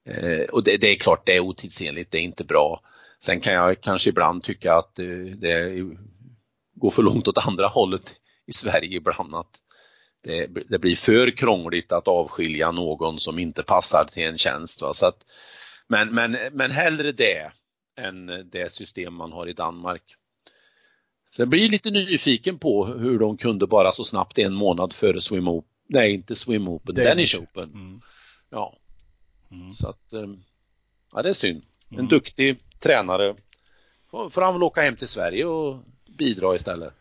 [0.05, 2.81] Eh, och det, det, är klart, det är otidsenligt, det är inte bra.
[3.19, 5.05] Sen kan jag kanske ibland tycka att eh,
[5.37, 5.83] det
[6.73, 9.59] går för långt åt andra hållet i Sverige ibland att
[10.23, 14.81] det, det, blir för krångligt att avskilja någon som inte passar till en tjänst.
[14.81, 14.93] Va?
[14.93, 15.25] Så att,
[15.87, 17.51] men, men, men hellre det
[17.97, 20.15] än det system man har i Danmark.
[21.35, 25.21] Så jag blir lite nyfiken på hur de kunde bara så snabbt en månad före
[25.21, 27.63] Swim Open, nej inte Swim Open, Danish, Danish Open.
[27.73, 28.01] Mm.
[28.49, 28.77] Ja.
[29.51, 29.73] Mm.
[29.73, 30.27] Så att, eh,
[31.11, 31.63] ja det är synd.
[31.89, 32.07] En mm.
[32.07, 33.35] duktig tränare.
[34.11, 35.79] Får han väl åka hem till Sverige och
[36.17, 36.93] bidra istället.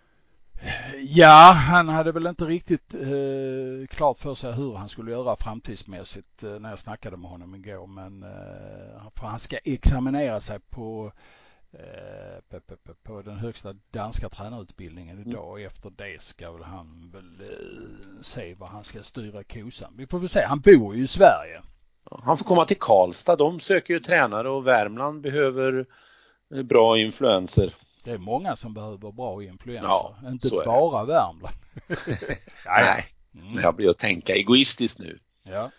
[1.02, 6.42] Ja, han hade väl inte riktigt eh, klart för sig hur han skulle göra framtidsmässigt
[6.42, 7.86] eh, när jag snackade med honom igår.
[7.86, 11.12] Men eh, han ska examinera sig på
[11.78, 12.58] Eh,
[13.02, 15.30] på den högsta danska tränarutbildningen mm.
[15.30, 19.94] idag och efter det ska väl han väl eh, se vad han ska styra kosan.
[19.96, 20.44] Vi får väl se.
[20.44, 21.62] Han bor ju i Sverige.
[22.10, 23.36] Han får komma till Karlstad.
[23.36, 25.86] De söker ju tränare och Värmland behöver
[26.54, 27.74] eh, bra influenser.
[28.04, 29.88] Det är många som behöver bra influenser.
[29.88, 31.56] Ja, Inte bara Värmland.
[32.66, 33.62] Nej, mm.
[33.62, 35.18] jag blir att tänka egoistiskt nu.
[35.42, 35.70] Ja.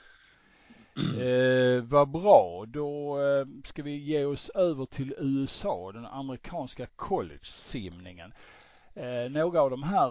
[0.97, 2.65] Eh, vad bra.
[2.67, 8.33] Då eh, ska vi ge oss över till USA, den amerikanska college-simningen.
[8.93, 10.07] Eh, några av de här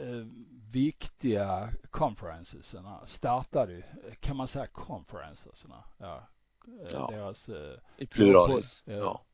[0.00, 0.26] eh,
[0.70, 3.82] viktiga conferenceserna startade,
[4.20, 5.84] kan man säga conferenceserna?
[5.98, 6.28] Ja.
[6.66, 7.08] Eh, ja.
[7.12, 8.82] Deras eh, i pluralis.
[8.86, 9.24] ja.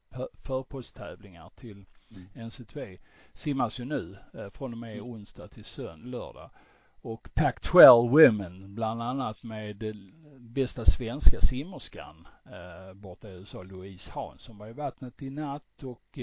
[0.43, 2.47] förposttävlingar till mm.
[2.47, 2.99] NCTV
[3.35, 4.17] simmas ju nu
[4.53, 5.11] från och med mm.
[5.11, 6.51] onsdag till söndag, lördag
[7.03, 9.97] och Pac-12 Women bland annat med
[10.39, 15.83] bästa svenska simmerskan eh, borta i USA, Louise Hahn som var i vattnet i natt
[15.83, 16.19] och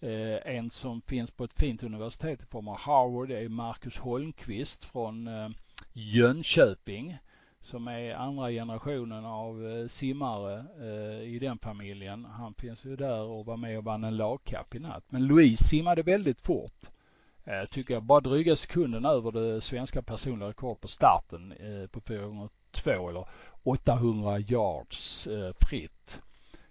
[0.00, 4.84] eh, en som finns på ett fint universitet i form av Harvard är Marcus Holmqvist
[4.84, 5.48] från eh,
[5.92, 7.18] Jönköping
[7.60, 12.24] som är andra generationen av eh, simmare eh, i den familjen.
[12.24, 15.04] Han finns ju där och var med och vann en lagkapp i natt.
[15.08, 16.90] Men Louise simmade väldigt fort
[17.46, 22.00] Eh, tycker jag bara dryga sekunden över det svenska personliga rekordet på starten eh, på
[22.00, 23.28] 4.02 eller
[23.62, 26.20] 800 yards eh, fritt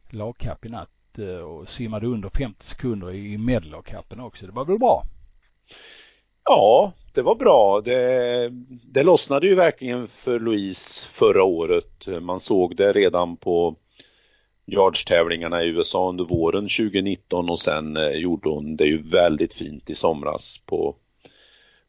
[0.09, 4.45] lagkapp i natt eh, och simmade under 50 sekunder i medellagkappen också.
[4.45, 5.03] Det var väl bra?
[6.43, 7.81] Ja, det var bra.
[7.81, 8.49] Det,
[8.83, 12.07] det lossnade ju verkligen för Louise förra året.
[12.21, 13.75] Man såg det redan på
[14.65, 19.89] yardstävlingarna i USA under våren 2019 och sen eh, gjorde hon det ju väldigt fint
[19.89, 20.95] i somras på,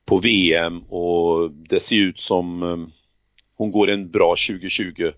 [0.04, 2.76] på VM och det ser ut som eh,
[3.56, 5.12] hon går en bra 2020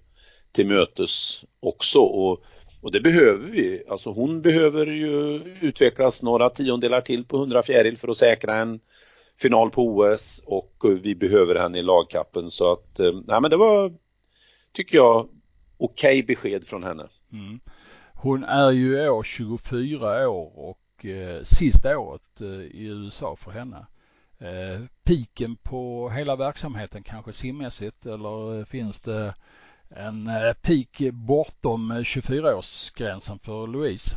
[0.53, 2.45] till mötes också och,
[2.83, 3.83] och det behöver vi.
[3.89, 8.81] Alltså hon behöver ju utvecklas några tiondelar till på 100 fjäril för att säkra en
[9.41, 13.57] final på OS och eh, vi behöver henne i lagkappen så att, nej men det
[13.57, 13.93] var,
[14.73, 15.29] tycker jag,
[15.79, 17.09] okej okay besked från henne.
[17.33, 17.61] Mm.
[18.15, 23.51] Hon är ju i år 24 år och eh, sista året eh, i USA för
[23.51, 23.87] henne.
[24.39, 29.35] Eh, piken på hela verksamheten kanske simmässigt eller eh, finns det
[29.89, 34.17] en eh, peak bortom eh, 24-årsgränsen för Louise?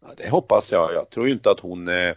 [0.00, 0.94] Ja, det hoppas jag.
[0.94, 2.16] Jag tror ju inte att hon är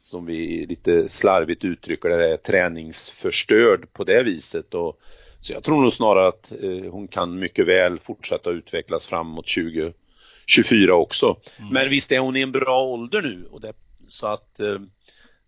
[0.00, 4.74] som vi lite slarvigt uttrycker det, är träningsförstörd på det viset.
[4.74, 5.00] Och,
[5.46, 10.94] så jag tror nog snarare att eh, hon kan mycket väl fortsätta utvecklas framåt 2024
[10.94, 11.36] också.
[11.58, 11.72] Mm.
[11.72, 13.72] Men visst är hon i en bra ålder nu och det,
[14.08, 14.78] så att eh,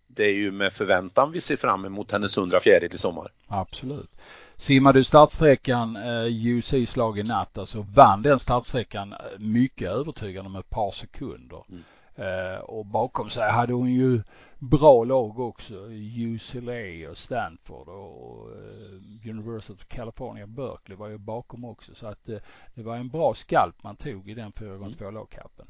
[0.07, 3.31] det är ju med förväntan vi ser fram emot hennes 100 fjäril i sommar.
[3.47, 4.09] Absolut.
[4.57, 10.59] Simmar du startsträckan eh, UC-slag i natt, alltså vann den startsträckan eh, mycket övertygande med
[10.59, 11.63] ett par sekunder.
[11.69, 11.83] Mm.
[12.19, 14.21] Eh, och bakom sig hade hon ju
[14.57, 15.75] bra lag också.
[16.17, 21.95] UCLA och Stanford och eh, University of California Berkeley var ju bakom också.
[21.95, 22.37] Så att eh,
[22.75, 25.13] det var en bra skalp man tog i den 4x2 mm.
[25.13, 25.65] lagkappen.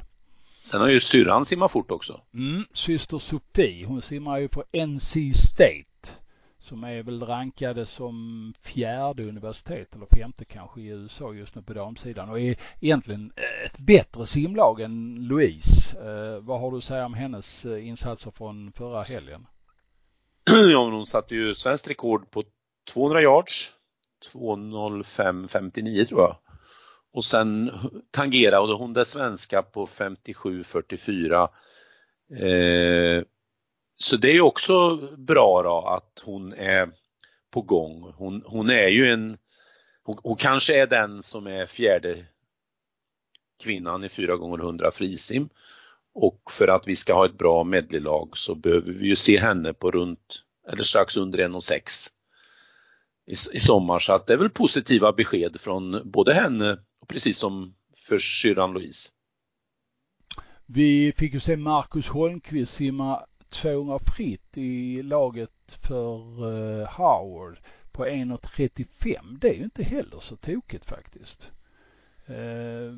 [0.61, 2.21] Sen har ju syrran simmat fort också.
[2.33, 5.88] Mm, syster Sofie, hon simmar ju på NC State
[6.69, 11.73] som är väl rankade som fjärde universitet eller femte kanske i USA just nu på
[11.73, 15.97] damsidan och är egentligen eh, ett bättre simlag än Louise.
[15.97, 19.47] Eh, vad har du att säga om hennes eh, insatser från förra helgen?
[20.71, 22.43] Ja, men hon satte ju svenskt rekord på
[22.93, 23.73] 200 yards.
[24.33, 26.37] 2.05.59 tror jag.
[27.11, 27.71] Och sen
[28.11, 31.49] tangerade hon det svenska på 57.44.
[32.31, 33.23] Eh,
[34.03, 36.91] så det är också bra då att hon är
[37.51, 38.13] på gång.
[38.17, 39.37] Hon, hon är ju en,
[40.03, 42.25] hon, hon, kanske är den som är fjärde
[43.63, 45.49] kvinnan i 4 gånger 100 frisim.
[46.13, 49.73] Och för att vi ska ha ett bra medleylag så behöver vi ju se henne
[49.73, 52.09] på runt eller strax under 1,6
[53.25, 53.99] i, i sommar.
[53.99, 58.73] Så att det är väl positiva besked från både henne och precis som för syrran
[58.73, 59.09] Louise.
[60.65, 67.57] Vi fick ju se Marcus Holmqvist simma 200 fritt i laget för uh, Howard
[67.91, 69.37] på 1.35.
[69.41, 71.51] Det är ju inte heller så tokigt faktiskt.
[72.29, 72.93] Uh,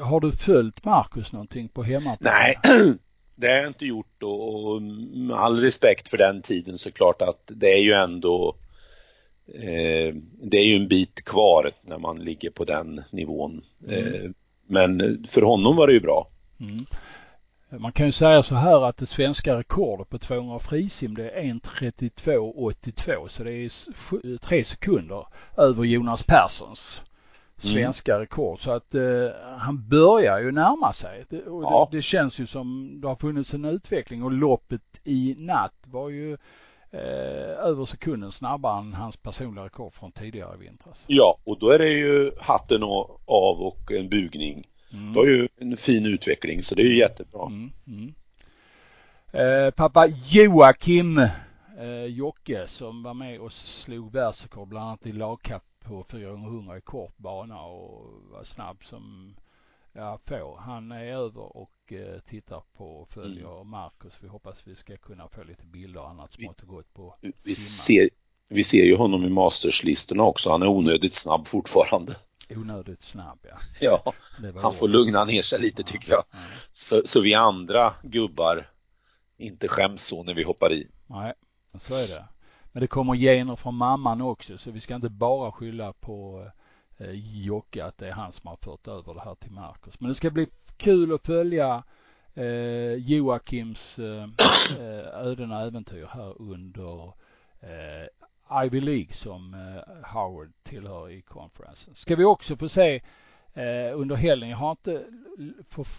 [0.00, 2.32] har du följt Marcus någonting på hemmaplan?
[2.34, 2.58] Nej,
[3.34, 7.22] det har jag inte gjort och, och med all respekt för den tiden så klart
[7.22, 8.56] att det är ju ändå
[9.46, 13.64] eh, det är ju en bit kvar när man ligger på den nivån.
[13.88, 14.14] Mm.
[14.14, 14.30] Eh,
[14.66, 16.30] men för honom var det ju bra.
[16.60, 16.86] Mm.
[17.70, 21.42] Man kan ju säga så här att det svenska rekordet på 200 frisim det är
[21.42, 25.26] 1.32,82 så det är tre sekunder
[25.56, 27.02] över Jonas Perssons
[27.58, 28.20] svenska mm.
[28.20, 28.60] rekord.
[28.60, 29.02] Så att eh,
[29.58, 31.24] han börjar ju närma sig.
[31.28, 31.88] Det, och ja.
[31.90, 36.08] det, det, känns ju som det har funnits en utveckling och loppet i natt var
[36.08, 36.32] ju
[36.90, 41.04] eh, över sekunden snabbare än hans personliga rekord från tidigare i vintras.
[41.06, 44.66] Ja, och då är det ju hatten av och en bugning.
[44.92, 45.12] Mm.
[45.12, 47.46] Det var ju en fin utveckling så det är ju jättebra.
[47.46, 47.72] Mm.
[47.86, 48.14] Mm.
[49.32, 51.18] Eh, pappa Joakim
[51.78, 56.80] eh, Jocke som var med och slog världsrekord bland annat i lagkapp på 400 i
[56.80, 59.34] kort bana och var snabb som
[59.92, 60.58] ja, få.
[60.60, 63.68] Han är över och eh, tittar på och följer mm.
[63.68, 64.18] Marcus.
[64.20, 68.10] Vi hoppas vi ska kunna få lite bilder annat smått och gott på vi ser,
[68.48, 70.50] vi ser ju honom i masterslistorna också.
[70.50, 72.16] Han är onödigt snabb fortfarande.
[72.50, 73.58] Onödigt snabb ja.
[73.80, 74.12] Ja,
[74.62, 76.24] han får lugna ner sig lite tycker jag.
[76.30, 76.58] Ja, ja.
[76.70, 78.70] Så, så vi andra gubbar
[79.36, 80.88] inte skäms så när vi hoppar i.
[81.06, 81.34] Nej,
[81.78, 82.24] så är det.
[82.72, 86.48] Men det kommer gener från mamman också så vi ska inte bara skylla på
[86.96, 87.10] eh,
[87.44, 90.00] Jocke att det är han som har fört över det här till Marcus.
[90.00, 91.82] Men det ska bli kul att följa
[92.34, 94.22] eh, Joakims eh,
[94.78, 97.02] eh öden och äventyr här under
[97.60, 98.06] eh,
[98.64, 101.90] Ivy League som eh, Howard tillhör i conference.
[101.94, 103.00] Ska vi också få se
[103.58, 104.48] eh, under helgen.
[104.48, 105.04] Jag har inte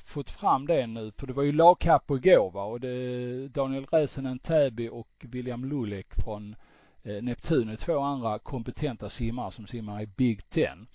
[0.05, 4.39] fått fram det nu för det var ju lagkapp igår va och det Daniel Räsänen
[4.39, 6.55] Täby och William Lulek från
[7.03, 10.87] eh, Neptun är två andra kompetenta simmare som simmar i Big Ten.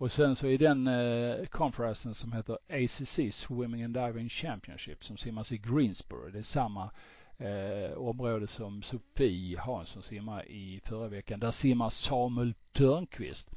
[0.00, 5.16] Och sen så är den eh, konferensen som heter ACC Swimming and Diving Championship som
[5.16, 6.30] simmas i Greensboro.
[6.30, 6.90] Det är samma
[7.38, 11.40] eh, område som Sofie Hansson simmar i förra veckan.
[11.40, 13.50] Där simmar Samuel Törnqvist.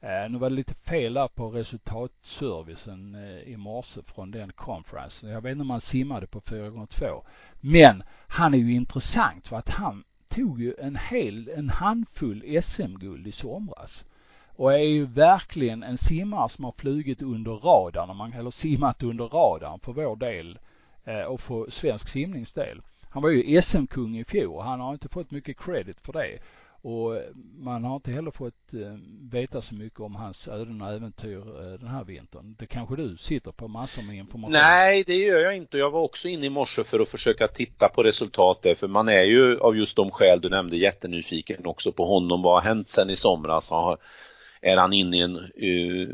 [0.00, 5.30] Eh, nu var det lite fel där på resultatservicen eh, i morse från den konferensen.
[5.30, 7.22] Jag vet inte om han simmade på 4x2.
[7.60, 13.26] Men han är ju intressant för att han tog ju en hel, en handfull SM-guld
[13.26, 14.04] i somras.
[14.56, 19.80] Och är ju verkligen en simmare som har flugit under radarn, eller simmat under radarn
[19.80, 20.58] för vår del
[21.04, 22.82] eh, och för svensk simningsdel.
[23.10, 26.38] Han var ju SM-kung i fjol och han har inte fått mycket credit för det.
[26.82, 27.22] Och eh,
[27.58, 28.96] man har inte heller fått eh,
[29.30, 32.56] veta så mycket om hans öden och äventyr eh, den här vintern.
[32.58, 34.52] Det kanske du sitter på massor med information?
[34.52, 35.78] Nej, det gör jag inte.
[35.78, 39.22] Jag var också inne i morse för att försöka titta på resultatet för man är
[39.22, 42.42] ju av just de skäl du nämnde jättenyfiken också på honom.
[42.42, 43.70] Vad har hänt sen i somras?
[43.70, 43.98] Har,
[44.60, 46.08] är han inne i en uh,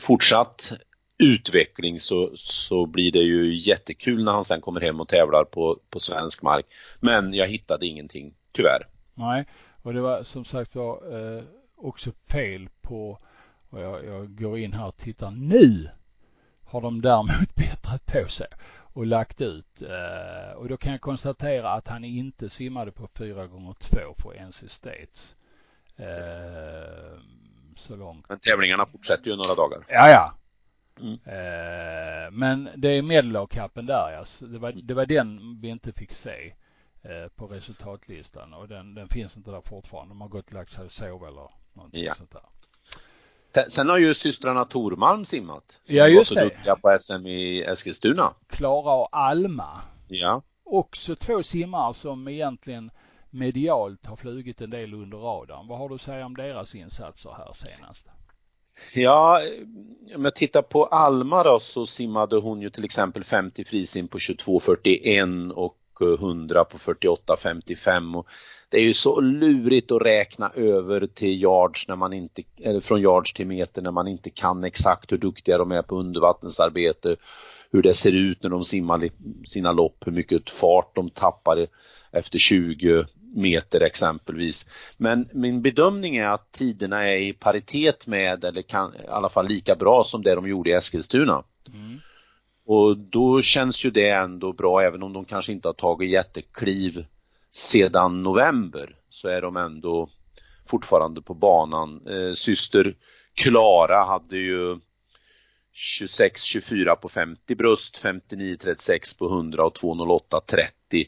[0.00, 0.72] fortsatt
[1.18, 5.80] utveckling så, så blir det ju jättekul när han sen kommer hem och tävlar på,
[5.90, 6.66] på svensk mark.
[7.00, 8.86] Men jag hittade ingenting, tyvärr.
[9.14, 9.44] Nej,
[9.82, 11.42] och det var som sagt var eh,
[11.76, 13.18] också fel på,
[13.70, 15.88] och jag, jag går in här och tittar nu
[16.66, 18.46] har de däremot bättrat på sig
[18.96, 19.82] och lagt ut.
[19.82, 24.46] Eh, och då kan jag konstatera att han inte simmade på 4 gånger 2 för
[24.48, 25.36] NC States.
[25.96, 27.18] Eh,
[27.76, 28.28] så långt.
[28.28, 29.84] Men tävlingarna fortsätter ju några dagar.
[29.88, 30.34] Ja, ja.
[31.00, 31.12] Mm.
[31.12, 34.46] Eh, men det är Medelhavkappen där ja.
[34.46, 36.54] Det var, det var den vi inte fick se
[37.02, 40.10] eh, på resultatlistan och den, den finns inte där fortfarande.
[40.10, 42.14] De har gått och lagt sig och sova eller någonting ja.
[42.14, 42.42] sånt där.
[43.68, 45.78] Sen har ju systrarna Tormalm simmat.
[45.84, 46.44] Ja, just det.
[46.44, 48.34] duktiga på SM i Eskilstuna.
[48.46, 49.82] Klara och Alma.
[50.08, 50.42] Ja.
[50.64, 52.90] Också två simmare som egentligen
[53.30, 55.68] medialt har flugit en del under radarn.
[55.68, 58.06] Vad har du att säga om deras insatser här senast?
[58.92, 59.40] Ja,
[60.14, 64.18] om jag tittar på Alma då så simmade hon ju till exempel 50 frisim på
[64.18, 68.26] 22.41 och eh, 100 på 48.55 och
[68.68, 73.00] det är ju så lurigt att räkna över till yards när man inte, eller från
[73.00, 77.16] yards till meter när man inte kan exakt hur duktiga de är på undervattensarbete,
[77.70, 79.08] hur det ser ut när de simmar
[79.46, 81.66] sina lopp, hur mycket fart de tappar
[82.12, 83.06] efter 20
[83.36, 84.68] meter exempelvis.
[84.96, 89.48] Men min bedömning är att tiderna är i paritet med eller kan, i alla fall
[89.48, 91.44] lika bra som det de gjorde i Eskilstuna.
[91.68, 92.00] Mm.
[92.66, 97.06] Och då känns ju det ändå bra även om de kanske inte har tagit jättekliv
[97.50, 100.08] sedan november så är de ändå
[100.66, 102.06] fortfarande på banan.
[102.06, 102.96] Eh, syster
[103.34, 104.78] Klara hade ju
[105.98, 111.06] 26-24 på 50 bröst, 59-36 på 100 och 208-30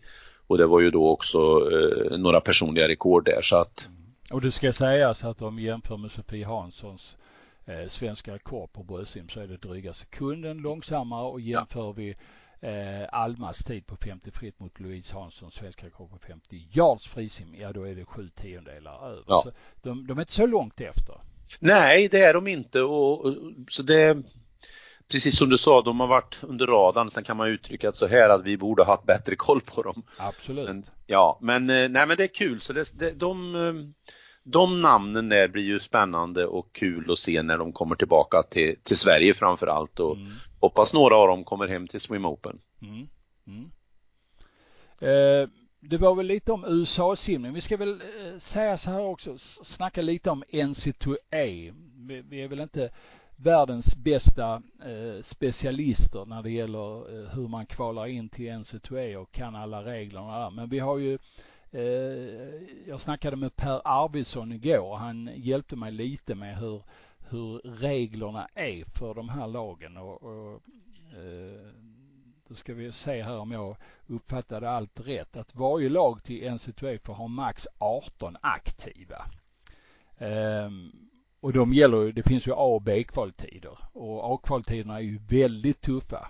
[0.48, 3.88] och det var ju då också eh, några personliga rekord där så att.
[4.30, 7.16] Och det ska sägas att om jämför med Sofie Hanssons
[7.66, 11.92] eh, svenska rekord på bröstsim så är det dryga sekunden långsammare och jämför ja.
[11.92, 12.16] vi
[12.60, 17.54] eh, Almas tid på 50 fritt mot Louise Hanssons svenska rekord på 50 yards frisim,
[17.60, 19.24] ja då är det sju tiondelar över.
[19.26, 19.42] Ja.
[19.44, 19.50] Så
[19.82, 21.14] de, de är inte så långt efter.
[21.60, 23.34] Nej, det är de inte och, och
[23.70, 24.22] så det
[25.08, 27.10] precis som du sa, de har varit under radarn.
[27.10, 29.82] Sen kan man uttrycka det så här att vi borde ha haft bättre koll på
[29.82, 30.02] dem.
[30.18, 30.68] Absolut.
[30.68, 32.60] Men, ja, men eh, nej men det är kul.
[32.60, 33.74] Så det, det, de, eh,
[34.42, 38.76] de namnen där blir ju spännande och kul att se när de kommer tillbaka till,
[38.82, 40.32] till Sverige framför allt och mm.
[40.60, 42.60] hoppas några av dem kommer hem till Swim Open.
[42.82, 43.08] Mm.
[43.46, 43.70] Mm.
[45.00, 45.48] Eh,
[45.80, 47.52] det var väl lite om USA-simning.
[47.52, 51.74] Vi ska väl eh, säga så här också, snacka lite om NC2A.
[52.08, 52.90] Vi, vi är väl inte
[53.40, 59.32] världens bästa eh, specialister när det gäller eh, hur man kvalar in till NC2E och
[59.32, 60.50] kan alla reglerna där.
[60.50, 61.18] Men vi har ju
[61.70, 61.82] eh,
[62.86, 66.82] jag snackade med Per Arvidsson igår och han hjälpte mig lite med hur,
[67.30, 70.62] hur reglerna är för de här lagen och, och
[71.12, 71.72] eh,
[72.48, 73.76] då ska vi se här om jag
[74.06, 75.36] uppfattade allt rätt.
[75.36, 79.24] Att varje lag till NC2E får ha max 18 aktiva.
[80.18, 81.07] Um,
[81.40, 86.28] och de gäller det finns ju A och B-kvaltider och A-kvaltiderna är ju väldigt tuffa.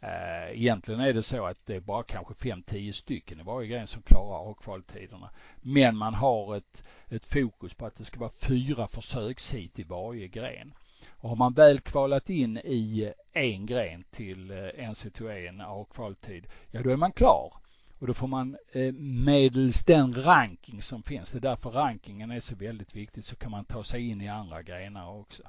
[0.00, 3.86] Eh, egentligen är det så att det är bara kanske 5-10 stycken i varje gren
[3.86, 5.30] som klarar A-kvaltiderna.
[5.60, 10.28] Men man har ett, ett fokus på att det ska vara fyra försökshit i varje
[10.28, 10.74] gren.
[11.10, 16.82] Och har man väl kvalat in i en gren till eh, NC2 en A-kvaltid, ja
[16.82, 17.52] då är man klar.
[18.00, 22.30] Och då får man eh, medels medelst den ranking som finns, det är därför rankingen
[22.30, 25.42] är så väldigt viktigt, så kan man ta sig in i andra grenar också.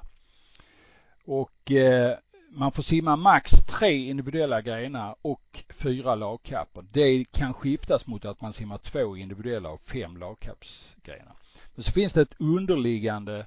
[1.24, 2.18] Och eh,
[2.50, 6.84] man får simma max tre individuella grenar och fyra lagkapper.
[6.92, 11.36] Det kan skiftas mot att man simmar två individuella och fem lagkappsgrenar.
[11.74, 13.46] Men så finns det ett underliggande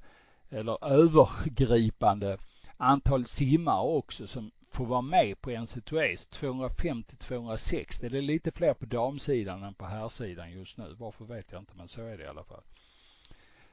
[0.49, 2.37] eller övergripande
[2.77, 8.09] antal simmare också som får vara med på NCAA 250-260.
[8.09, 10.95] Det är lite fler på damsidan än på herrsidan just nu.
[10.99, 12.63] Varför vet jag inte men så är det i alla fall.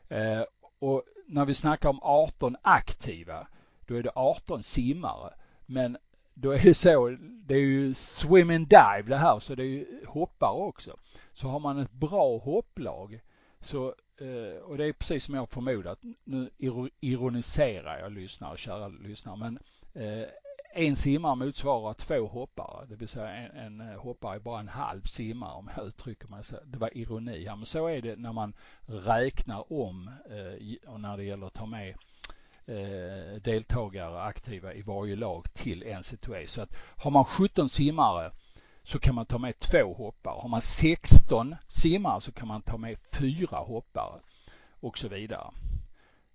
[0.09, 0.43] Eh,
[0.79, 3.47] och när vi snackar om 18 aktiva
[3.87, 5.35] då är det 18 simmare.
[5.67, 5.97] Men
[6.35, 9.67] då är det så, det är ju swim and dive det här så det är
[9.67, 10.97] ju hoppare också.
[11.35, 13.21] Så har man ett bra hopplag
[13.61, 16.51] så, eh, och det är precis som jag förmodat, nu
[17.01, 19.59] ironiserar jag lyssnare, kära lyssnare, men
[19.95, 20.29] eh,
[20.75, 24.69] en simmare motsvarar två hoppare, det vill säga en, en eh, hoppare är bara en
[24.69, 26.57] halv simmare om jag uttrycker mig så.
[26.65, 28.53] Det var ironi här, men så är det när man
[28.87, 31.95] räknar om eh, och när det gäller att ta med
[32.67, 36.49] eh, deltagare aktiva i varje lag till en situation.
[36.49, 38.33] Så att har man 17 simmare
[38.85, 40.41] så kan man ta med två hoppare.
[40.41, 44.21] Har man 16 simmare så kan man ta med fyra hoppare
[44.81, 45.51] och så vidare.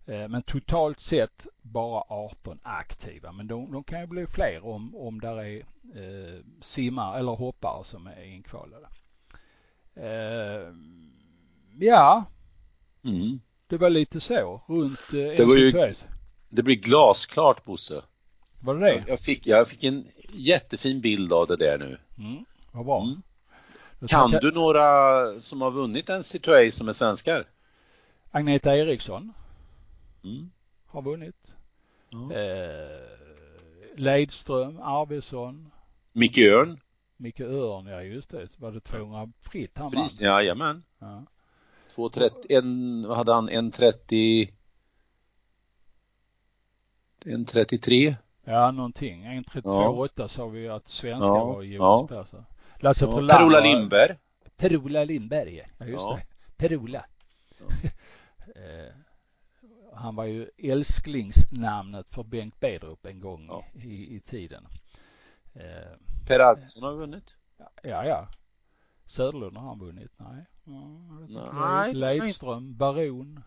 [0.08, 3.32] Eh, men totalt sett bara 18 aktiva.
[3.32, 5.58] Men de, de kan ju bli fler om, om där är
[5.95, 8.88] eh, simmare eller hoppare som är inkvalade.
[9.95, 10.74] Eh,
[11.80, 12.26] ja,
[13.03, 13.39] mm.
[13.68, 15.93] det var lite så runt eh, det var ju,
[16.49, 18.01] det blir glasklart Bosse.
[18.60, 19.03] Var det det?
[19.08, 21.97] Jag fick, jag fick en jättefin bild av det där nu.
[22.18, 23.03] Mm, vad bra.
[23.03, 23.22] Mm.
[24.08, 24.82] Kan du några
[25.41, 27.47] som har vunnit en NCAA som är svenskar?
[28.32, 29.34] Agneta Eriksson
[30.28, 30.52] mm.
[30.86, 31.56] har vunnit.
[32.14, 32.32] Mm.
[32.32, 33.02] Eh,
[33.96, 35.72] Leidström, Arvidsson.
[36.14, 36.80] Micke Örn.
[37.18, 38.48] Micke Örn, ja just det.
[38.58, 40.08] Var det 200 fritt han vann?
[40.20, 40.84] Jajamän.
[41.00, 41.24] Ja.
[41.96, 44.54] 230, en, vad hade han, 130
[47.26, 48.16] en 33?
[48.44, 49.26] Ja, någonting.
[49.26, 50.28] En 32,8 ja.
[50.28, 51.46] sa vi att svenska ja.
[51.46, 52.08] var Jonas ja.
[52.08, 52.46] Persson.
[52.80, 53.28] Lasse ja.
[53.28, 54.18] Per-Ola Lindberg.
[54.58, 56.16] Per-Ola Lindberg, ja just ja.
[56.16, 56.24] det.
[56.58, 57.06] Per-Ola.
[57.60, 57.66] Ja.
[59.64, 63.66] Eh, han var ju älsklingsnamnet för Bengt Bedrup en gång ja.
[63.84, 64.68] i, i tiden.
[65.53, 65.97] Eh,
[66.28, 67.34] per Arvidsson har vunnit?
[67.84, 68.28] Ja, ja.
[69.05, 70.12] Söderlund har han vunnit?
[70.18, 70.45] Nej.
[71.30, 71.93] Ja, Nej.
[71.93, 73.43] Leidström, Baron.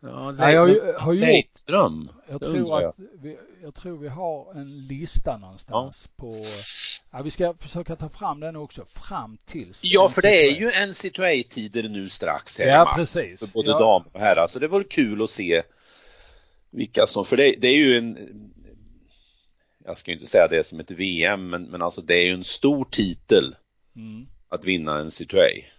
[0.00, 2.10] Ja, Nej, jag har ju Leidström.
[2.28, 6.22] Jag tror att vi, jag tror vi har en lista någonstans ja.
[6.22, 6.44] på
[7.10, 10.70] Ja, vi ska försöka ta fram den också fram tills Ja, för det är ju
[10.70, 12.96] en NCAA-tider nu strax här ja, i mars.
[12.96, 13.40] Precis.
[13.40, 13.78] För både ja.
[13.78, 14.46] damer och herrar.
[14.48, 15.62] Så det vore kul att se
[16.70, 18.18] vilka som, för det, det är ju en
[19.84, 22.34] jag ska ju inte säga det som ett VM, men, men alltså det är ju
[22.34, 23.56] en stor titel
[23.96, 24.26] mm.
[24.48, 25.76] att vinna en NCAA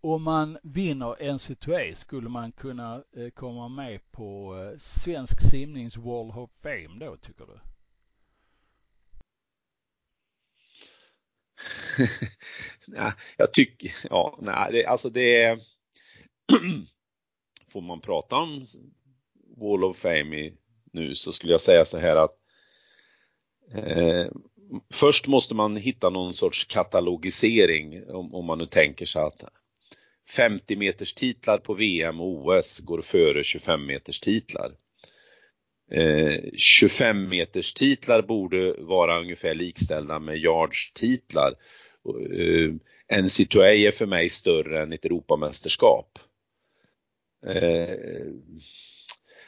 [0.00, 6.36] om man vinner NCAA skulle man kunna eh, komma med på eh, Svensk simnings World
[6.36, 7.60] of Fame då tycker du?
[12.86, 15.58] nej, jag tycker, ja, nej, det, alltså det är
[17.72, 18.66] får man prata om
[19.56, 20.52] Wall of Fame
[20.92, 22.34] nu så skulle jag säga så här att
[23.74, 24.26] eh,
[24.94, 29.44] först måste man hitta någon sorts katalogisering om, om man nu tänker sig att
[30.36, 34.72] 50 meters titlar på VM och OS går före 25 meters titlar.
[35.90, 41.54] Eh, 25 meters titlar borde vara ungefär likställda med yards titlar.
[43.10, 46.18] Eh, situé är för mig större än ett Europamästerskap.
[47.46, 47.96] Eh,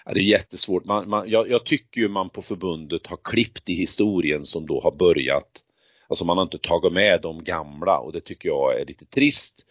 [0.04, 0.84] det är jättesvårt.
[0.84, 4.80] Man, man, jag, jag, tycker ju man på förbundet har klippt i historien som då
[4.80, 5.62] har börjat.
[6.08, 9.64] Alltså man har inte tagit med de gamla och det tycker jag är lite trist.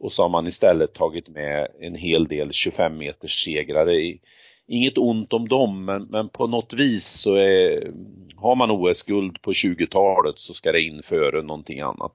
[0.00, 4.18] Och så har man istället tagit med en hel del 25 meters segrare.
[4.72, 7.92] Inget ont om dem men, men på något vis så är,
[8.36, 12.12] har man OS-guld på 20-talet så ska det in före någonting annat.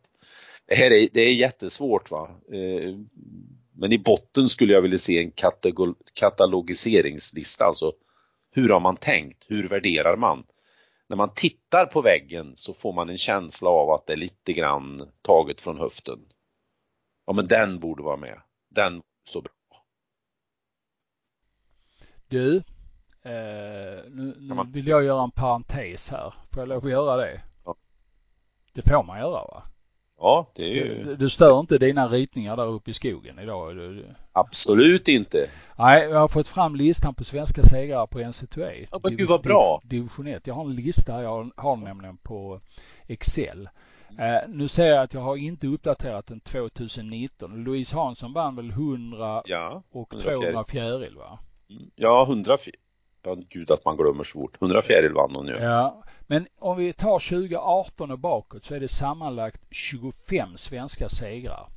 [0.68, 2.30] Det här är, det är jättesvårt va.
[2.52, 2.96] Eh,
[3.74, 5.32] men i botten skulle jag vilja se en
[6.14, 7.94] katalogiseringslista, alltså
[8.52, 9.46] hur har man tänkt?
[9.48, 10.44] Hur värderar man?
[11.10, 14.54] När man tittar på väggen så får man en känsla av att det är lite
[14.54, 16.20] grann taget från höften.
[17.26, 18.42] Ja men den borde vara med.
[18.70, 19.55] Den så bra.
[22.28, 22.56] Du,
[23.22, 26.34] eh, nu, nu vill jag göra en parentes här.
[26.52, 27.42] Får jag lov att göra det?
[27.66, 27.76] Ja.
[28.74, 29.64] Det får man göra va?
[30.18, 31.04] Ja, det är ju...
[31.04, 33.76] Du, du stör inte dina ritningar där uppe i skogen idag?
[33.76, 34.06] Du...
[34.32, 35.50] Absolut inte.
[35.78, 38.72] Nej, jag har fått fram listan på svenska segrare på NCAA.
[38.92, 39.82] Ja, men gud vad bra.
[39.84, 40.48] Division 1.
[40.48, 42.62] Jag har en lista, jag har nämligen på
[43.08, 43.70] Excel.
[44.20, 47.64] Eh, nu ser jag att jag har inte uppdaterat den 2019.
[47.64, 51.40] Louise Hansson vann väl 100 ja, och 200 fjäril va?
[51.96, 52.58] Ja, 100
[53.26, 54.62] Ja, gud att man glömmer så fort.
[54.62, 55.54] 100 fjäril vann hon ju.
[55.54, 61.68] Ja, Men om vi tar 2018 och bakåt så är det sammanlagt 25 svenska segrar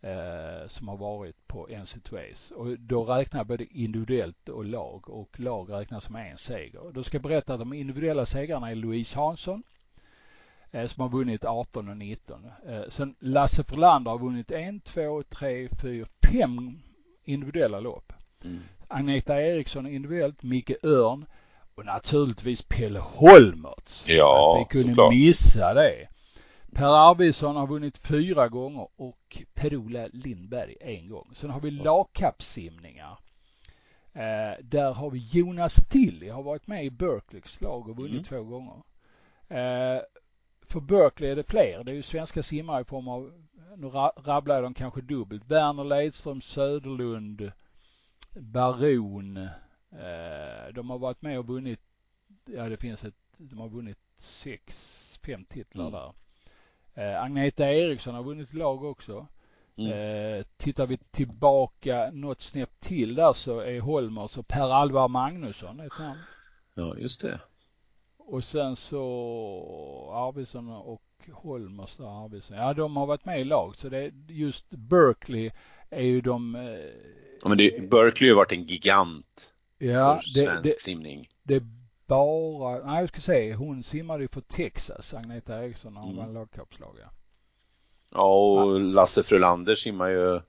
[0.00, 2.52] eh, som har varit på NC2As.
[2.52, 6.92] Och då räknar jag både individuellt och lag och lag räknas som en seger.
[6.92, 9.62] Då ska jag berätta att de individuella segrarna är Louise Hansson
[10.70, 12.46] eh, som har vunnit 18 och 19.
[12.66, 16.82] Eh, sen Lasse Frölander har vunnit en, två, tre, fyra, fem
[17.24, 18.12] individuella lopp.
[18.44, 18.60] Mm.
[18.90, 21.26] Agneta Eriksson individuellt, Micke Örn
[21.74, 24.04] och naturligtvis Pelle Holmertz.
[24.08, 25.14] Ja, Att vi kunde såklart.
[25.14, 26.08] missa det.
[26.72, 31.32] Per Arvidsson har vunnit fyra gånger och Per-Ola Lindberg en gång.
[31.34, 33.18] Sen har vi lagkappsimningar.
[34.12, 38.24] Eh, där har vi Jonas Tilly, har varit med i Berkeleys lag och vunnit mm.
[38.24, 38.82] två gånger.
[39.48, 40.02] Eh,
[40.68, 41.84] för Berkeley är det fler.
[41.84, 43.32] Det är ju svenska simmare i form av,
[43.76, 43.88] nu
[44.24, 47.52] rabblar de kanske dubbelt, Werner Ledström, Söderlund,
[48.34, 49.36] Baron.
[49.92, 51.80] Eh, de har varit med och vunnit,
[52.44, 54.74] ja det finns ett, de har vunnit sex,
[55.26, 56.00] fem titlar mm.
[56.00, 56.12] där.
[56.94, 59.26] Eh, Agneta Eriksson har vunnit lag också.
[59.76, 59.92] Mm.
[59.92, 65.80] Eh, tittar vi tillbaka något snäpp till där så är Holmers och Per Alvar Magnusson
[65.80, 66.20] ett namn.
[66.74, 67.40] Ja, just det.
[68.18, 69.00] Och sen så
[70.14, 71.02] Arvidsson och
[71.32, 72.56] Holmers där Arvidsson.
[72.56, 75.50] Ja, de har varit med i lag så det är just Berkeley
[75.90, 76.54] är ju de.
[76.54, 76.62] Eh,
[77.42, 79.52] ja, men det, Berkeley har varit en gigant.
[79.78, 81.28] Ja, för svensk det, simning.
[81.42, 81.62] Det
[82.06, 86.26] bara, nej jag ska säga, hon simmade ju för Texas, Agneta Eriksson, när hon mm.
[86.26, 86.96] var lagkapslag.
[86.98, 90.40] Ja, och Lasse Frölander simmar ju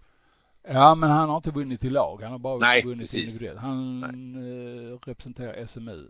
[0.63, 2.21] Ja, men han har inte vunnit i lag.
[2.21, 3.23] Han har bara Nej, vunnit precis.
[3.23, 3.59] individuellt.
[3.59, 4.91] Han Nej.
[4.91, 6.07] Eh, representerar SMU.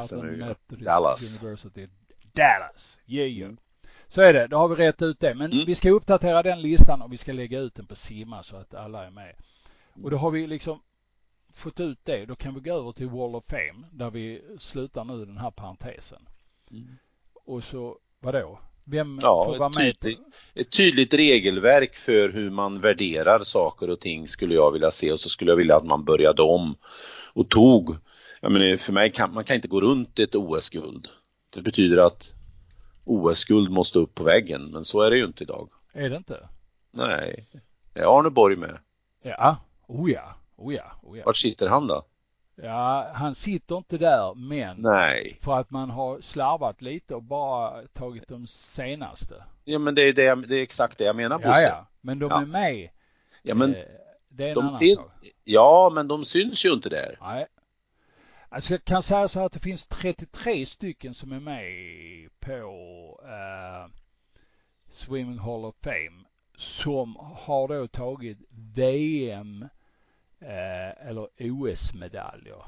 [0.00, 0.54] SMU, ja.
[0.76, 1.42] Dallas.
[1.42, 1.88] University.
[2.32, 2.98] Dallas.
[3.06, 3.48] Yeah, yeah.
[3.48, 3.58] Mm.
[4.08, 4.46] Så är det.
[4.46, 5.34] Då har vi rätt ut det.
[5.34, 5.66] Men mm.
[5.66, 8.74] vi ska uppdatera den listan och vi ska lägga ut den på Simma så att
[8.74, 9.34] alla är med.
[10.02, 10.80] Och då har vi liksom
[11.54, 12.26] fått ut det.
[12.26, 15.50] Då kan vi gå över till Wall of Fame där vi slutar nu den här
[15.50, 16.28] parentesen.
[16.70, 16.88] Mm.
[17.44, 18.58] Och så, vadå?
[18.84, 20.00] Vem ja, får vara med?
[20.00, 20.20] Tydligt,
[20.54, 25.20] ett tydligt regelverk för hur man värderar saker och ting skulle jag vilja se och
[25.20, 26.76] så skulle jag vilja att man började om
[27.32, 27.96] och tog,
[28.40, 31.08] jag menar för mig kan man kan inte gå runt ett OS-guld.
[31.50, 32.32] Det betyder att
[33.04, 35.68] OS-guld måste upp på väggen, men så är det ju inte idag.
[35.92, 36.48] Är det inte?
[36.90, 37.46] Nej.
[37.94, 38.78] Är Arne Borg med?
[39.22, 41.22] Ja, oh ja, oh ja, oh ja.
[41.26, 42.04] Vart sitter han då?
[42.56, 45.38] Ja, han sitter inte där men Nej.
[45.42, 49.44] för att man har slarvat lite och bara tagit de senaste.
[49.64, 51.48] Ja men det är, det, det är exakt det jag menar Bosse.
[51.48, 52.40] Ja, ja, men de ja.
[52.40, 52.88] är med.
[53.42, 53.82] Ja men eh,
[54.28, 54.96] det är en de annan syn...
[54.96, 55.10] sak.
[55.44, 57.18] Ja men de syns ju inte där.
[57.20, 57.46] Nej.
[58.54, 63.20] Alltså jag kan säga så här att det finns 33 stycken som är med på
[63.24, 63.92] uh,
[64.88, 66.24] Swimming Hall of Fame
[66.56, 68.38] som har då tagit
[68.74, 69.62] VM
[70.40, 72.64] eh, eller OS-medaljer.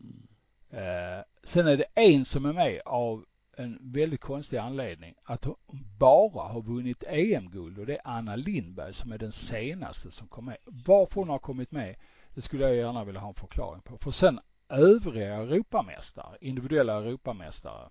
[0.00, 0.28] Mm.
[0.70, 3.24] Eh, sen är det en som är med av
[3.56, 5.56] en väldigt konstig anledning att hon
[5.98, 10.44] bara har vunnit EM-guld och det är Anna Lindberg som är den senaste som kom
[10.44, 10.56] med.
[10.64, 11.96] Varför hon har kommit med,
[12.34, 13.98] det skulle jag gärna vilja ha en förklaring på.
[13.98, 17.88] För sen övriga Europamästare, individuella Europamästare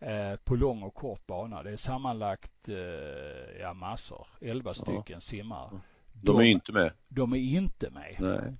[0.00, 1.62] eh, på lång och kort bana.
[1.62, 5.20] Det är sammanlagt eh, ja, massor, elva stycken ja.
[5.20, 5.70] simmare.
[6.12, 6.92] De, är inte med.
[7.08, 8.16] De är inte med.
[8.18, 8.54] Nej.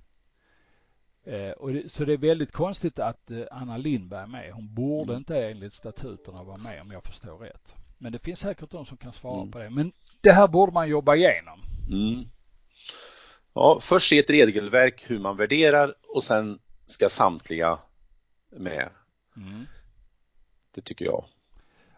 [1.25, 4.53] Eh, och det, så det är väldigt konstigt att eh, Anna Lindberg är med.
[4.53, 5.17] Hon borde mm.
[5.17, 7.75] inte enligt statuterna vara med om jag förstår rätt.
[7.97, 9.51] Men det finns säkert de som kan svara mm.
[9.51, 9.69] på det.
[9.69, 11.59] Men det här borde man jobba igenom.
[11.89, 12.23] Mm.
[13.53, 17.79] Ja, först se ett regelverk hur man värderar och sen ska samtliga
[18.49, 18.89] med.
[19.37, 19.65] Mm.
[20.71, 21.25] Det tycker jag.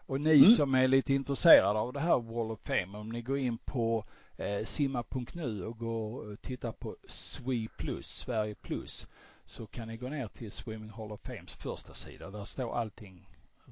[0.06, 0.48] Och ni mm.
[0.48, 4.04] som är lite intresserade av det här Wall of Fame, om ni går in på
[4.36, 9.08] eh, simma.nu och gå och titta på SWE plus, Sverige plus,
[9.46, 12.30] så kan ni gå ner till Swimming Hall of Fames första sida.
[12.30, 13.28] Där står allting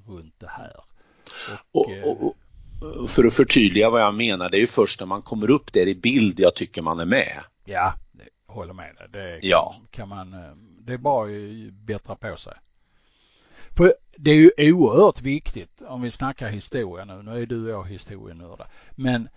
[0.07, 0.83] runt det här.
[1.71, 2.37] Och, och, och,
[3.01, 5.73] och för att förtydliga vad jag menar, det är ju först när man kommer upp
[5.73, 7.43] där i bild jag tycker man är med.
[7.65, 7.93] Ja,
[8.45, 9.07] håller med dig.
[9.11, 9.75] Det kan, ja.
[9.91, 10.53] kan man, eh,
[10.87, 12.53] det är bara att bättra på sig.
[13.77, 17.23] För det är ju oerhört viktigt om vi snackar historia nu.
[17.23, 18.67] Nu är du och jag historienördar.
[18.91, 19.29] Men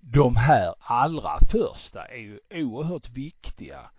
[0.00, 3.90] de här allra första är ju oerhört viktiga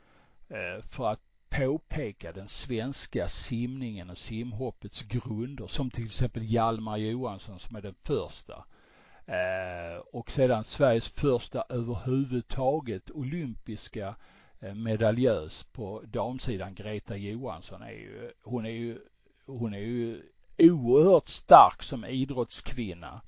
[0.49, 1.19] eh, för att
[1.49, 7.95] påpeka den svenska simningen och simhoppets grunder som till exempel Hjalmar Johansson som är den
[8.03, 8.65] första.
[9.25, 14.13] Eh, och sedan Sveriges första överhuvudtaget olympiska eh,
[14.73, 18.97] medaljös på damsidan Greta Johansson är ju, hon är ju,
[19.45, 20.21] hon är ju
[20.57, 23.21] oerhört stark som idrottskvinna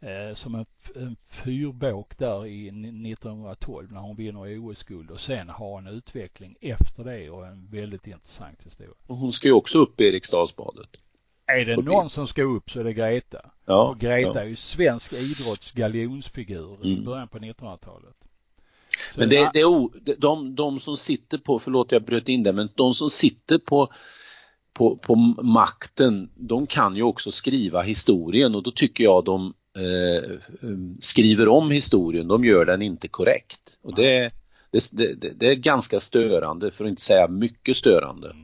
[0.00, 5.78] eh, som en, en fyrbåk där i 1912 när hon vinner OS-guld och sen har
[5.78, 8.94] en utveckling efter det och en väldigt intressant historia.
[9.06, 10.88] Och hon ska ju också upp i Eriksdalsbadet.
[11.46, 13.50] Är det någon som ska upp så är det Greta.
[13.64, 14.40] Ja, och Greta ja.
[14.40, 17.04] är ju svensk idrotts galjonsfigur i Mm.
[17.04, 18.16] början på 1900-talet.
[19.16, 22.52] Men det, det är o, de, de som sitter på, förlåt jag bröt in det,
[22.52, 23.92] men de som sitter på,
[24.72, 30.30] på, på makten, de kan ju också skriva historien och då tycker jag de eh,
[31.00, 33.60] skriver om historien, de gör den inte korrekt.
[33.82, 34.30] Och det,
[34.70, 38.36] det, det, det är ganska störande, för att inte säga mycket störande.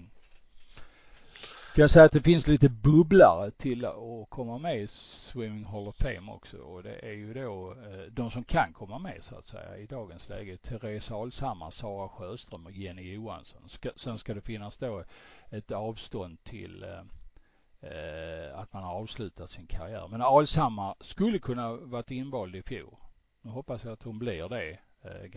[1.74, 3.94] Kan jag säga att det finns lite bubblare till att
[4.28, 8.30] komma med i Swimming Hall of Fame också och det är ju då eh, de
[8.30, 10.56] som kan komma med så att säga i dagens läge.
[10.56, 13.68] Therese Alshammar, Sara Sjöström och Jenny Johansson.
[13.68, 15.04] Ska, sen ska det finnas då
[15.50, 20.08] ett avstånd till eh, eh, att man har avslutat sin karriär.
[20.10, 22.96] Men Alshammar skulle kunna varit invald i fjol.
[23.42, 24.78] Nu hoppas jag att hon blir det.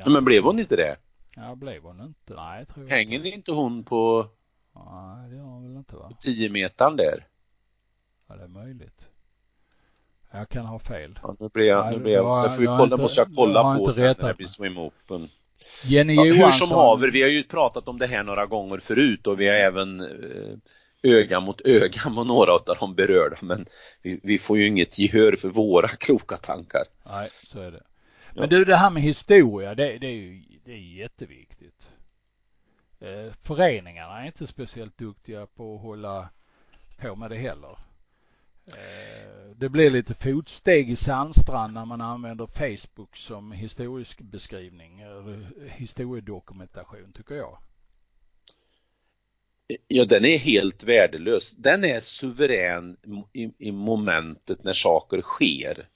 [0.05, 0.95] Men blev hon inte det?
[1.35, 2.33] Ja, blev hon inte?
[2.33, 4.29] Nej, jag tror Hänger inte hon på
[4.75, 6.11] Nej, det gör hon väl inte va?
[6.21, 7.27] 10 metern där?
[8.27, 9.07] Ja, det är möjligt.
[10.31, 11.19] Jag kan ha fel.
[11.23, 13.77] Ja, nu blir jag, nu blir jag, så får vi kolla, inte- måste jag kolla
[13.77, 15.29] på sen när det blir swim open.
[15.83, 16.43] Jenny Ja, Johansson.
[16.43, 19.47] hur som haver, vi har ju pratat om det här några gånger förut och vi
[19.47, 20.57] har även eh,
[21.03, 23.65] öga mot öga med några av de berörda men
[24.01, 26.83] vi, vi får ju inget gehör för våra kloka tankar.
[27.05, 27.83] Nej, så är det.
[28.33, 28.41] Ja.
[28.41, 31.89] Men du, det här med historia, det, det är ju det är jätteviktigt.
[33.05, 36.29] Eh, föreningarna är inte speciellt duktiga på att hålla
[36.97, 37.77] på med det heller.
[38.67, 45.51] Eh, det blir lite fotsteg i sandstrand när man använder Facebook som historisk beskrivning eller
[45.69, 47.57] historiedokumentation tycker jag.
[49.87, 51.51] Ja, den är helt värdelös.
[51.51, 52.97] Den är suverän
[53.33, 55.87] i, i momentet när saker sker.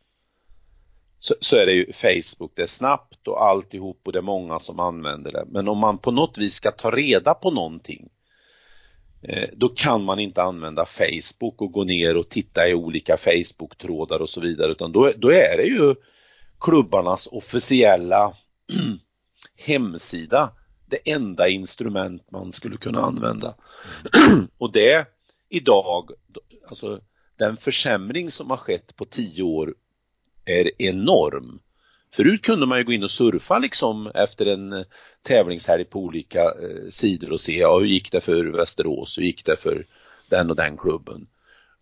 [1.21, 4.59] Så, så är det ju Facebook, det är snabbt och alltihop och det är många
[4.59, 5.45] som använder det.
[5.47, 8.09] Men om man på något vis ska ta reda på någonting
[9.21, 14.19] eh, då kan man inte använda Facebook och gå ner och titta i olika Facebook-trådar
[14.19, 15.95] och så vidare utan då, då är det ju
[16.59, 18.33] klubbarnas officiella
[19.55, 20.51] hemsida
[20.85, 23.55] det enda instrument man skulle kunna använda.
[24.57, 25.07] och det
[25.49, 26.11] idag,
[26.67, 27.01] alltså
[27.37, 29.75] den försämring som har skett på tio år
[30.49, 31.59] är enorm.
[32.11, 34.85] Förut kunde man ju gå in och surfa liksom efter en eh,
[35.21, 39.45] tävlingshelg på olika eh, sidor och se, ja hur gick det för Västerås, hur gick
[39.45, 39.85] det för
[40.29, 41.27] den och den klubben.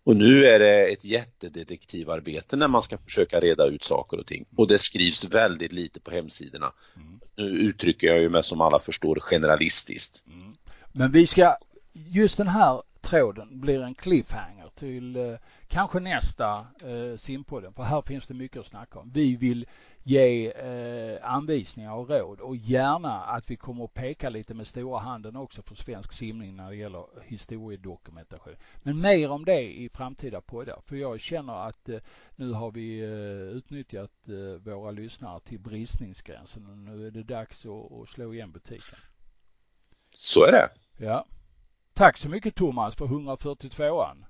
[0.04, 4.44] Och nu är det ett jättedetektivarbete när man ska försöka reda ut saker och ting.
[4.56, 6.72] Och det skrivs väldigt lite på hemsidorna.
[6.96, 7.20] Mm.
[7.36, 10.22] Nu uttrycker jag ju mig som alla förstår generalistiskt.
[10.26, 10.54] Mm.
[10.92, 11.56] Men vi ska,
[11.92, 15.34] just den här tråden blir en cliffhanger till eh,
[15.66, 17.72] kanske nästa eh, simpodden.
[17.72, 19.10] För här finns det mycket att snacka om.
[19.14, 19.66] Vi vill
[20.02, 24.98] ge eh, anvisningar och råd och gärna att vi kommer att peka lite med stora
[24.98, 28.56] handen också för svensk simning när det gäller historiedokumentation.
[28.82, 30.80] Men mer om det i framtida poddar.
[30.86, 31.88] För jag känner att
[32.36, 32.98] nu har vi
[33.52, 34.10] utnyttjat
[34.60, 38.98] våra lyssnare till bristningsgränsen och nu är det dags att, att slå igen butiken.
[40.14, 40.68] Så är det.
[40.96, 41.26] Ja.
[41.98, 44.24] Tack så mycket Thomas för 142an.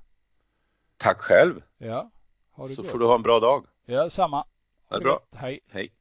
[0.98, 1.62] Tack själv.
[1.78, 2.10] Ja.
[2.52, 2.90] Ha det Så gott.
[2.90, 3.66] får du ha en bra dag.
[3.84, 4.36] Ja, samma.
[4.36, 4.44] Ha
[4.88, 5.12] Ha det bra.
[5.14, 5.28] gott.
[5.40, 5.60] Hej.
[5.70, 5.92] Hej.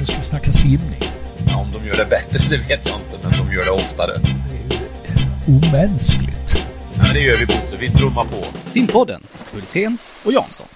[0.00, 1.02] Nu ska vi snacka simning.
[1.48, 4.18] Ja, om de gör det bättre, det vet jag inte, men de gör det oftare.
[4.18, 6.56] Det är ju omänskligt.
[6.94, 8.44] Ja, men det gör vi Bosse, vi trummar på.
[8.66, 9.22] Simpodden,
[9.52, 10.66] Hultén och Jansson.